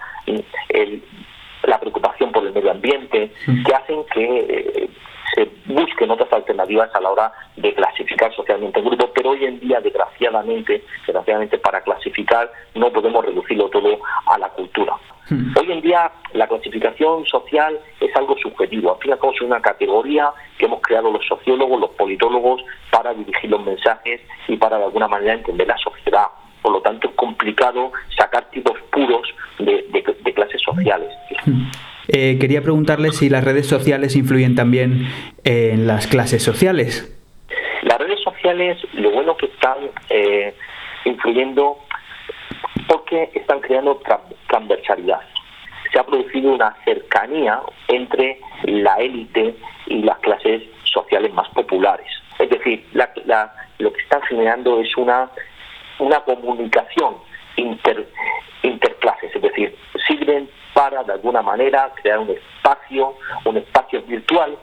la 1.68 1.80
preocupación 1.80 2.32
por 2.32 2.46
el 2.46 2.54
medio 2.54 2.72
ambiente, 2.72 3.32
que 3.46 3.76
hacen 3.76 4.04
que 4.14 4.24
eh, 4.24 4.90
se 5.36 5.50
busquen 5.66 6.10
otras 6.10 6.32
alternativas 6.32 6.90
a 6.96 7.02
la 7.02 7.12
hora 7.12 7.32
de 7.58 7.74
clasificar 7.74 8.34
socialmente 8.34 8.80
el 8.80 8.86
grupo, 8.86 9.12
pero 9.14 9.32
hoy 9.32 9.46
en 9.46 9.60
día, 9.60 9.80
desgraciadamente, 9.82 10.84
desgraciadamente 11.06 11.60
para 11.60 11.82
clasificar 11.82 12.52
no 12.74 12.92
podemos 12.92 13.24
reducirlo 13.26 13.70
todo 13.70 14.00
a 14.28 14.38
la 14.38 14.50
cultura. 14.50 14.96
Hmm. 15.30 15.54
Hoy 15.60 15.72
en 15.74 15.82
día 15.82 16.10
la 16.34 16.48
clasificación 16.48 17.26
social 17.26 17.78
es 18.00 18.16
algo 18.16 18.38
subjetivo, 18.38 18.94
al 18.94 19.00
fin 19.00 19.10
y 19.10 19.14
al 19.14 19.20
cabo 19.20 19.34
es 19.34 19.42
una 19.42 19.62
categoría 19.62 20.32
que 20.58 20.66
hemos 20.66 20.82
creado 20.82 21.12
los 21.12 21.26
sociólogos, 21.28 21.82
los 21.82 21.90
politólogos, 21.92 22.64
para 22.90 23.14
dirigir 23.14 23.50
los 23.50 23.64
mensajes 23.64 24.22
y 24.48 24.56
para 24.56 24.78
de 24.78 24.86
alguna 24.86 25.10
manera 25.10 25.34
entender 25.34 25.68
la 25.68 25.78
sociedad. 25.78 26.28
Por 26.62 26.72
lo 26.72 26.82
tanto 26.82 27.10
es 27.10 27.16
complicado 27.16 27.92
sacar 28.28 28.50
tipos 28.52 28.78
puros 28.92 29.28
de, 29.60 30.34
clases 30.34 30.62
sociales. 30.62 31.10
Eh, 32.10 32.38
quería 32.40 32.62
preguntarle 32.62 33.12
si 33.12 33.28
las 33.28 33.44
redes 33.44 33.68
sociales 33.68 34.16
influyen 34.16 34.56
también 34.56 35.10
en 35.44 35.88
las 35.88 36.08
clases 36.08 36.42
sociales. 36.42 37.14
Las 37.82 37.98
redes 37.98 38.22
sociales, 38.24 38.78
lo 38.94 39.12
bueno 39.12 39.36
que 39.36 39.48
están 39.48 39.76
eh, 40.10 40.56
influyendo 41.04 41.80
porque 42.88 43.30
están 43.34 43.60
creando 43.60 44.02
transversalidad. 44.48 45.20
Se 45.92 46.00
ha 46.00 46.06
producido 46.06 46.54
una 46.54 46.74
cercanía 46.86 47.60
entre 47.90 48.40
la 48.64 48.96
élite 49.00 49.58
y 49.88 50.02
las 50.04 50.18
clases 50.20 50.64
sociales 50.86 51.34
más 51.34 51.50
populares. 51.50 52.08
Es 52.40 52.50
decir, 52.50 52.86
lo 52.94 53.92
que 53.92 54.02
están 54.02 54.22
generando 54.22 54.80
es 54.80 54.96
una, 54.96 55.30
una 56.00 56.22
comunicación 56.22 57.27
inter, 57.58 58.08
interclases, 58.64 59.36
es 59.36 59.42
decir, 59.42 59.76
sirven 60.08 60.50
para 60.74 61.04
de 61.04 61.14
alguna 61.14 61.42
manera 61.42 61.92
crear 62.02 62.20
un 62.20 62.30
espacio, 62.30 63.16
un 63.46 63.58
espacio 63.58 64.02
virtual 64.04 64.58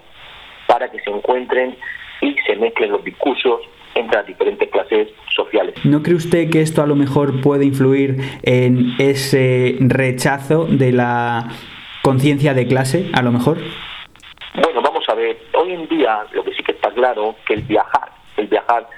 para 0.67 0.91
que 0.91 1.01
se 1.01 1.11
encuentren 1.11 1.77
y 2.21 2.35
se 2.47 2.57
mezclen 2.57 2.93
los 2.93 3.05
discursos 3.05 3.61
entre 3.95 4.19
las 4.19 4.27
diferentes 4.27 4.69
clases 4.71 5.09
sociales. 5.35 5.75
¿No 5.85 6.03
cree 6.03 6.17
usted 6.17 6.51
que 6.51 6.63
esto 6.63 6.83
a 6.83 6.87
lo 6.87 6.97
mejor 6.97 7.41
puede 7.41 7.65
influir 7.65 8.17
en 8.43 8.95
ese 8.99 9.77
rechazo 9.81 10.67
de 10.67 10.93
la 10.93 11.49
conciencia 12.03 12.55
de 12.55 12.67
clase, 12.67 13.11
a 13.13 13.23
lo 13.23 13.31
mejor? 13.31 13.59
Bueno, 14.55 14.83
vamos 14.83 15.05
a 15.09 15.15
ver, 15.15 15.37
hoy 15.55 15.73
en 15.73 15.89
día 15.89 16.25
lo 16.33 16.45
que 16.45 16.53
sí 16.55 16.63
que 16.63 16.73
está 16.73 16.91
claro 16.93 17.35
que 17.47 17.55
el 17.55 17.63
viajar, 17.63 18.11
el 18.37 18.47
viajar 18.47 18.89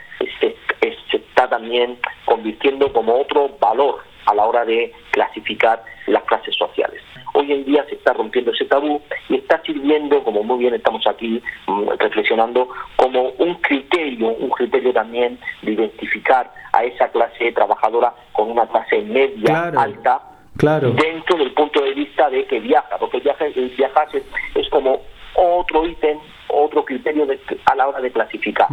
se, 0.94 1.10
se 1.10 1.16
está 1.18 1.48
también 1.48 1.98
convirtiendo 2.24 2.92
como 2.92 3.20
otro 3.20 3.56
valor 3.60 4.00
a 4.26 4.34
la 4.34 4.44
hora 4.44 4.64
de 4.64 4.92
clasificar 5.10 5.82
las 6.06 6.22
clases 6.24 6.54
sociales. 6.56 7.00
Hoy 7.34 7.52
en 7.52 7.64
día 7.64 7.84
se 7.88 7.94
está 7.94 8.12
rompiendo 8.12 8.50
ese 8.50 8.64
tabú 8.64 9.00
y 9.28 9.36
está 9.36 9.60
sirviendo, 9.62 10.22
como 10.24 10.42
muy 10.42 10.58
bien 10.58 10.74
estamos 10.74 11.06
aquí 11.06 11.42
mm, 11.66 11.88
reflexionando, 11.98 12.68
como 12.96 13.30
un 13.38 13.54
criterio, 13.56 14.28
un 14.28 14.50
criterio 14.50 14.92
también 14.92 15.38
de 15.62 15.72
identificar 15.72 16.50
a 16.72 16.84
esa 16.84 17.08
clase 17.08 17.52
trabajadora 17.52 18.14
con 18.32 18.50
una 18.50 18.66
clase 18.66 19.02
media 19.02 19.72
alta 19.76 20.20
claro. 20.56 20.90
dentro 20.92 21.36
del 21.38 21.52
punto 21.52 21.82
de 21.82 21.94
vista 21.94 22.30
de 22.30 22.46
que 22.46 22.60
viaja, 22.60 22.98
porque 22.98 23.18
el 23.18 23.22
viaje, 23.22 23.52
el 23.54 23.70
viajar 23.70 24.08
es, 24.12 24.68
como 24.70 25.00
otro 25.34 25.86
ítem, 25.86 26.18
otro 26.56 26.84
criterio 26.84 27.26
a 27.66 27.74
la 27.74 27.86
hora 27.86 28.00
de 28.00 28.10
clasificar. 28.10 28.66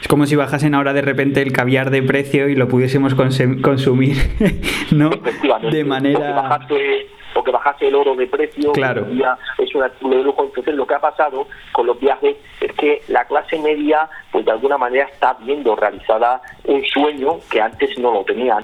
Es 0.00 0.08
como 0.08 0.26
si 0.26 0.36
bajasen 0.36 0.74
ahora 0.74 0.92
de 0.92 1.02
repente 1.02 1.42
el 1.42 1.52
caviar 1.52 1.90
de 1.90 2.02
precio 2.02 2.48
y 2.48 2.56
lo 2.56 2.68
pudiésemos 2.68 3.14
consumir, 3.14 4.16
¿no? 4.90 5.10
De 5.70 5.84
manera 5.84 6.58
o 7.36 7.44
que 7.44 7.50
bajase 7.50 7.88
el 7.88 7.94
oro 7.94 8.16
de 8.16 8.26
precio, 8.26 8.72
claro. 8.72 9.06
es 9.58 9.74
un 9.74 9.82
artículo 9.82 10.16
de 10.16 10.24
lujo. 10.24 10.44
Entonces 10.44 10.74
lo 10.74 10.86
que 10.86 10.94
ha 10.94 11.00
pasado 11.00 11.46
con 11.72 11.86
los 11.86 12.00
viajes 12.00 12.36
es 12.60 12.72
que 12.72 13.02
la 13.08 13.24
clase 13.26 13.58
media, 13.58 14.08
pues 14.32 14.44
de 14.44 14.52
alguna 14.52 14.78
manera 14.78 15.06
está 15.06 15.34
viendo 15.44 15.76
realizada 15.76 16.40
un 16.64 16.82
sueño 16.84 17.40
que 17.50 17.60
antes 17.60 17.98
no 17.98 18.12
lo 18.12 18.24
tenía. 18.24 18.56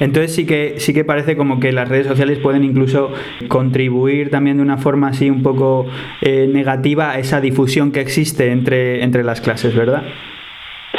Entonces 0.00 0.34
sí 0.34 0.46
que 0.46 0.80
sí 0.80 0.94
que 0.94 1.04
parece 1.04 1.36
como 1.36 1.60
que 1.60 1.72
las 1.72 1.88
redes 1.88 2.06
sociales 2.06 2.38
pueden 2.38 2.64
incluso 2.64 3.12
contribuir 3.48 4.30
también 4.30 4.56
de 4.56 4.62
una 4.62 4.78
forma 4.78 5.08
así 5.08 5.28
un 5.28 5.42
poco 5.42 5.86
eh, 6.22 6.46
negativa 6.48 7.10
a 7.10 7.18
esa 7.18 7.40
difusión 7.40 7.92
que 7.92 8.00
existe 8.00 8.50
entre, 8.50 9.02
entre 9.02 9.22
las 9.22 9.40
clases, 9.42 9.76
¿verdad? 9.76 10.02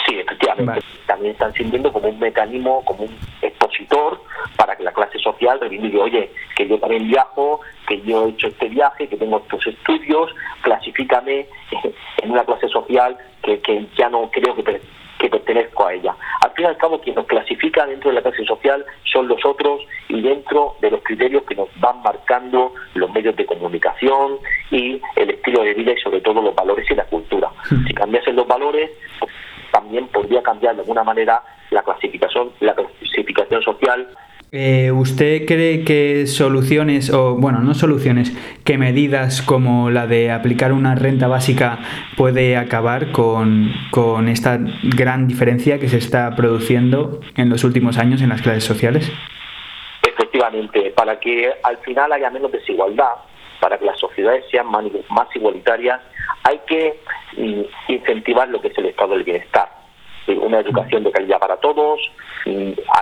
Sí, 0.08 0.20
efectivamente. 0.20 0.82
También 1.08 1.34
están 1.34 1.54
sirviendo 1.54 1.92
como 1.92 2.10
un 2.10 2.20
mecanismo, 2.20 2.84
como 2.86 3.04
un 3.04 3.16
expositor 3.42 4.22
para 4.56 4.76
que 4.76 4.84
la 4.84 4.92
clase 4.92 5.20
social 5.20 5.60
reivindique, 5.60 5.98
oye, 5.98 6.32
que 6.56 6.68
yo 6.68 6.80
también 6.80 7.08
viajo, 7.08 7.62
que 7.88 8.02
yo 8.02 8.26
he 8.26 8.30
hecho 8.30 8.48
este 8.48 8.70
viaje, 8.70 9.08
que 9.08 9.18
tengo 9.18 9.38
estos 9.38 9.68
estudios, 9.68 10.34
clasifícame 10.62 11.48
en 12.24 12.32
una 12.32 12.44
clase 12.44 12.68
social 12.70 13.18
que, 13.44 13.60
que 13.60 13.86
ya 13.98 14.10
no 14.10 14.30
creo 14.32 14.56
que, 14.56 14.82
que 15.20 15.30
pertenezco 15.30 15.86
a 15.86 15.94
ella. 15.94 16.16
Al 16.42 16.52
fin 16.52 16.66
y 16.66 16.68
al 16.68 16.78
cabo, 16.78 17.00
quien 17.00 17.16
nos 17.16 17.26
clasifica 17.26 17.86
dentro 17.86 18.10
de 18.10 18.16
la 18.16 18.22
clase 18.22 18.46
social 18.46 18.86
son 19.04 19.28
los 19.28 19.44
otros 19.46 19.82
y 20.10 20.22
dentro 20.22 20.76
de 20.82 20.92
los 20.92 21.02
criterios 21.04 21.44
que 21.44 21.56
nos 21.56 21.70
van 21.80 22.02
marcando 22.02 22.74
los 22.94 23.12
medios 23.12 23.36
de 23.36 23.46
comunicación 23.46 24.40
y 24.72 25.02
el 25.16 25.30
estilo 25.30 25.64
de 25.64 25.74
vida 25.74 25.94
y 25.94 26.02
sobre 26.02 26.22
todo 26.22 26.42
los 26.42 26.56
valores 26.56 26.90
y 26.90 26.96
la 26.96 27.06
cultura. 27.06 27.50
Hmm. 27.70 27.86
Si 27.88 27.94
cambiasen 27.94 28.36
los 28.36 28.48
valores, 28.48 28.92
también 29.72 30.08
podría 30.08 30.42
cambiar 30.42 30.76
de 30.76 30.82
alguna 30.82 31.04
manera 31.04 31.42
la 31.72 31.84
clasificación, 31.84 32.52
la 32.60 32.74
clasificación 32.74 33.62
social 33.62 34.08
eh, 34.56 34.92
¿Usted 34.92 35.46
cree 35.46 35.84
que 35.84 36.28
soluciones, 36.28 37.12
o 37.12 37.36
bueno, 37.36 37.60
no 37.60 37.74
soluciones, 37.74 38.32
que 38.64 38.78
medidas 38.78 39.42
como 39.42 39.90
la 39.90 40.08
de 40.08 40.32
aplicar 40.32 40.72
una 40.72 40.96
renta 40.96 41.28
básica 41.28 41.80
puede 42.16 42.56
acabar 42.56 43.12
con, 43.12 43.72
con 43.92 44.30
esta 44.30 44.58
gran 44.84 45.28
diferencia 45.28 45.80
que 45.80 45.90
se 45.90 45.98
está 45.98 46.36
produciendo 46.36 47.20
en 47.36 47.50
los 47.50 47.64
últimos 47.64 47.98
años 47.98 48.22
en 48.22 48.30
las 48.30 48.42
clases 48.42 48.64
sociales? 48.64 49.12
Efectivamente, 50.02 50.94
para 50.96 51.20
que 51.20 51.52
al 51.62 51.78
final 51.80 52.14
haya 52.14 52.30
menos 52.30 52.52
desigualdad, 52.52 53.14
para 53.60 53.78
que 53.78 53.86
las 53.86 54.00
sociedades 54.00 54.46
sean 54.50 54.68
más 54.68 55.36
igualitarias, 55.36 56.00
hay 56.44 56.62
que 56.68 57.00
mm, 57.38 57.92
incentivar 57.92 58.48
lo 58.48 58.62
que 58.62 58.70
es 58.70 58.78
el 58.78 58.86
estado 58.86 59.16
del 59.16 59.24
bienestar 59.24 59.85
una 60.28 60.60
educación 60.60 61.04
de 61.04 61.12
calidad 61.12 61.40
para 61.40 61.58
todos, 61.58 62.00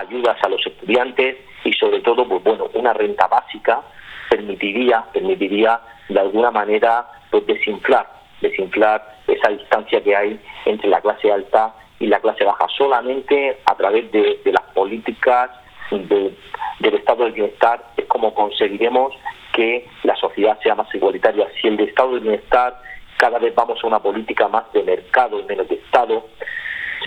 ayudas 0.00 0.36
a 0.42 0.48
los 0.48 0.64
estudiantes 0.66 1.36
y 1.64 1.72
sobre 1.72 2.00
todo, 2.00 2.26
pues 2.28 2.42
bueno, 2.42 2.68
una 2.74 2.92
renta 2.92 3.26
básica 3.26 3.82
permitiría, 4.28 5.04
permitiría 5.12 5.80
de 6.08 6.20
alguna 6.20 6.50
manera 6.50 7.06
pues 7.30 7.46
desinflar, 7.46 8.06
desinflar 8.40 9.16
esa 9.26 9.50
distancia 9.50 10.02
que 10.02 10.14
hay 10.14 10.40
entre 10.66 10.88
la 10.88 11.00
clase 11.00 11.32
alta 11.32 11.74
y 11.98 12.06
la 12.06 12.20
clase 12.20 12.44
baja, 12.44 12.66
solamente 12.76 13.60
a 13.64 13.74
través 13.76 14.10
de, 14.12 14.40
las 14.44 14.62
políticas 14.74 15.50
del 15.90 16.94
estado 16.94 17.24
del 17.24 17.32
bienestar 17.32 17.84
es 17.96 18.04
como 18.06 18.34
conseguiremos 18.34 19.14
que 19.52 19.88
la 20.02 20.16
sociedad 20.16 20.58
sea 20.62 20.74
más 20.74 20.92
igualitaria. 20.94 21.46
Si 21.60 21.68
el 21.68 21.78
estado 21.80 22.14
del 22.14 22.20
bienestar 22.20 22.80
cada 23.16 23.38
vez 23.38 23.54
vamos 23.54 23.82
a 23.82 23.86
una 23.86 24.00
política 24.00 24.48
más 24.48 24.70
de 24.72 24.82
mercado 24.82 25.38
y 25.38 25.44
menos 25.44 25.68
de 25.68 25.76
Estado, 25.76 26.26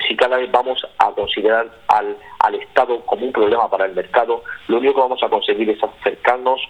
si 0.07 0.15
cada 0.15 0.37
vez 0.37 0.49
vamos 0.51 0.85
a 0.99 1.11
considerar 1.11 1.67
al, 1.87 2.17
al 2.39 2.55
Estado 2.55 3.05
como 3.05 3.25
un 3.25 3.33
problema 3.33 3.69
para 3.69 3.85
el 3.85 3.93
mercado, 3.93 4.43
lo 4.67 4.77
único 4.77 4.95
que 4.95 5.01
vamos 5.01 5.23
a 5.23 5.29
conseguir 5.29 5.69
es 5.69 5.83
acercarnos 5.83 6.61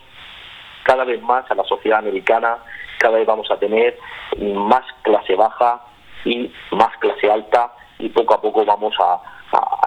cada 0.84 1.04
vez 1.04 1.22
más 1.22 1.50
a 1.52 1.56
la 1.56 1.64
sociedad 1.66 2.00
americana, 2.00 2.58
cada 2.98 3.18
vez 3.18 3.28
vamos 3.28 3.50
a 3.52 3.60
tener 3.60 3.98
más 4.40 4.84
clase 5.04 5.36
baja 5.36 5.82
y 6.26 6.52
más 6.72 6.96
clase 6.98 7.30
alta 7.30 7.72
y 8.00 8.10
poco 8.10 8.34
a 8.34 8.42
poco 8.42 8.66
vamos 8.66 8.96
a, 9.00 9.22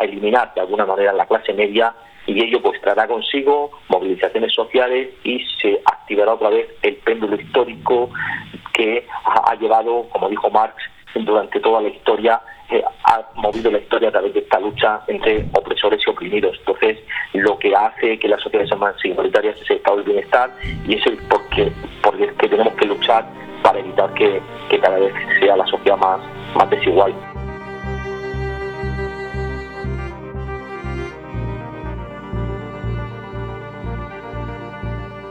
eliminar 0.01 0.55
de 0.55 0.63
alguna 0.63 0.87
manera 0.87 1.13
la 1.13 1.27
clase 1.27 1.53
media 1.53 1.95
y 2.27 2.43
ello 2.43 2.63
pues 2.63 2.81
traerá 2.81 3.07
consigo 3.07 3.71
movilizaciones 3.89 4.51
sociales 4.55 5.11
y 5.25 5.45
se 5.61 5.79
activará 5.85 6.33
otra 6.33 6.49
vez 6.49 6.67
el 6.81 6.97
péndulo 6.97 7.37
histórico 7.37 8.09
que 8.73 9.07
ha 9.25 9.55
llevado, 9.57 10.09
como 10.09 10.31
dijo 10.31 10.49
Marx, 10.49 10.83
durante 11.15 11.61
toda 11.61 11.83
la 11.83 11.89
historia 11.89 12.41
ha 13.05 13.23
movido 13.35 13.71
la 13.71 13.79
historia 13.79 14.09
a 14.09 14.13
través 14.13 14.33
de 14.35 14.41
esta 14.41 14.61
lucha 14.61 15.01
entre 15.07 15.45
opresores 15.53 16.01
y 16.07 16.11
oprimidos. 16.11 16.57
Entonces, 16.59 16.99
lo 17.33 17.59
que 17.59 17.75
hace 17.75 18.19
que 18.19 18.29
las 18.29 18.41
sociedades 18.41 18.69
sean 18.69 18.81
más 18.81 19.05
igualitarias 19.05 19.61
es 19.61 19.71
el 19.71 19.77
estado 19.77 19.97
del 19.97 20.07
bienestar 20.07 20.51
y 20.87 20.95
es 20.95 21.07
el 21.07 21.17
porque, 21.29 21.73
porque 22.03 22.33
que 22.39 22.49
tenemos 22.49 22.75
que 22.75 22.87
luchar 22.87 23.25
para 23.63 23.79
evitar 23.79 24.13
que, 24.15 24.41
cada 24.81 24.99
vez 24.99 25.13
sea 25.41 25.57
la 25.57 25.67
sociedad 25.67 25.97
más, 25.99 26.21
más 26.55 26.71
desigual. 26.71 27.13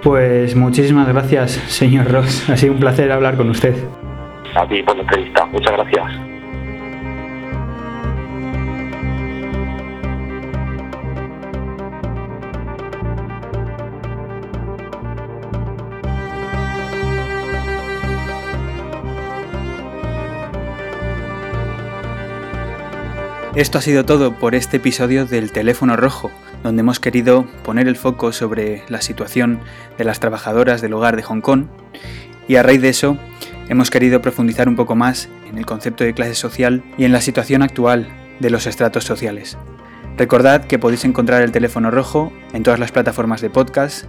Pues 0.04 0.56
muchísimas 0.56 1.08
gracias, 1.08 1.52
señor 1.52 2.10
Ross. 2.12 2.50
Ha 2.50 2.56
sido 2.58 2.74
un 2.74 2.80
placer 2.80 3.12
hablar 3.12 3.36
con 3.36 3.50
usted. 3.50 3.76
A 4.56 4.68
ti 4.68 4.82
por 4.84 4.96
la 4.96 5.02
entrevista. 5.02 5.46
Muchas 5.46 5.74
gracias. 5.74 6.29
Esto 23.60 23.78
ha 23.78 23.82
sido 23.82 24.06
todo 24.06 24.40
por 24.40 24.56
este 24.56 24.78
episodio 24.78 25.26
del 25.26 25.52
Teléfono 25.52 25.98
Rojo, 25.98 26.32
donde 26.64 26.80
hemos 26.80 27.02
querido 27.02 27.46
poner 27.66 27.90
el 27.90 27.98
foco 27.98 28.32
sobre 28.32 28.84
la 28.88 29.02
situación 29.02 29.60
de 29.98 30.06
las 30.06 30.22
trabajadoras 30.22 30.80
del 30.80 30.94
hogar 30.94 31.18
de 31.18 31.24
Hong 31.24 31.42
Kong 31.42 31.66
y 32.48 32.56
a 32.56 32.64
raíz 32.64 32.82
de 32.82 32.88
eso 32.88 33.18
hemos 33.68 33.92
querido 33.92 34.22
profundizar 34.22 34.70
un 34.70 34.78
poco 34.78 34.96
más 34.96 35.28
en 35.50 35.58
el 35.58 35.66
concepto 35.66 36.06
de 36.06 36.14
clase 36.14 36.36
social 36.36 36.86
y 36.98 37.04
en 37.04 37.12
la 37.12 37.20
situación 37.20 37.62
actual 37.62 38.08
de 38.40 38.50
los 38.50 38.66
estratos 38.66 39.04
sociales. 39.04 39.58
Recordad 40.18 40.64
que 40.64 40.80
podéis 40.80 41.04
encontrar 41.04 41.42
el 41.42 41.52
teléfono 41.52 41.92
rojo 41.92 42.32
en 42.54 42.64
todas 42.64 42.80
las 42.80 42.94
plataformas 42.94 43.42
de 43.42 43.50
podcast, 43.50 44.06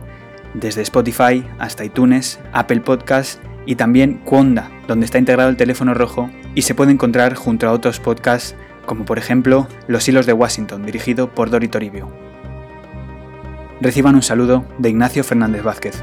desde 0.55 0.83
Spotify 0.83 1.45
hasta 1.59 1.85
iTunes, 1.85 2.39
Apple 2.53 2.83
Podcast 2.83 3.43
y 3.67 3.75
también 3.75 4.21
Quonda, 4.25 4.71
donde 4.87 5.07
está 5.07 5.19
integrado 5.19 5.51
el 5.51 5.57
teléfono 5.57 5.93
rojo 5.93 6.31
y 6.55 6.63
se 6.63 6.77
puede 6.77 6.93
encontrar 6.93 7.35
junto 7.35 7.69
a 7.69 7.73
otros 7.73 7.99
podcasts 7.99 8.55
como 8.87 9.05
por 9.05 9.19
ejemplo 9.19 9.67
Los 9.87 10.09
hilos 10.09 10.27
de 10.27 10.33
Washington, 10.33 10.85
dirigido 10.85 11.29
por 11.35 11.51
Dori 11.51 11.69
Toribio. 11.69 12.09
Reciban 13.81 14.15
un 14.15 14.23
saludo 14.23 14.65
de 14.79 14.91
Ignacio 14.91 15.25
Fernández 15.25 15.63
Vázquez. 15.63 16.03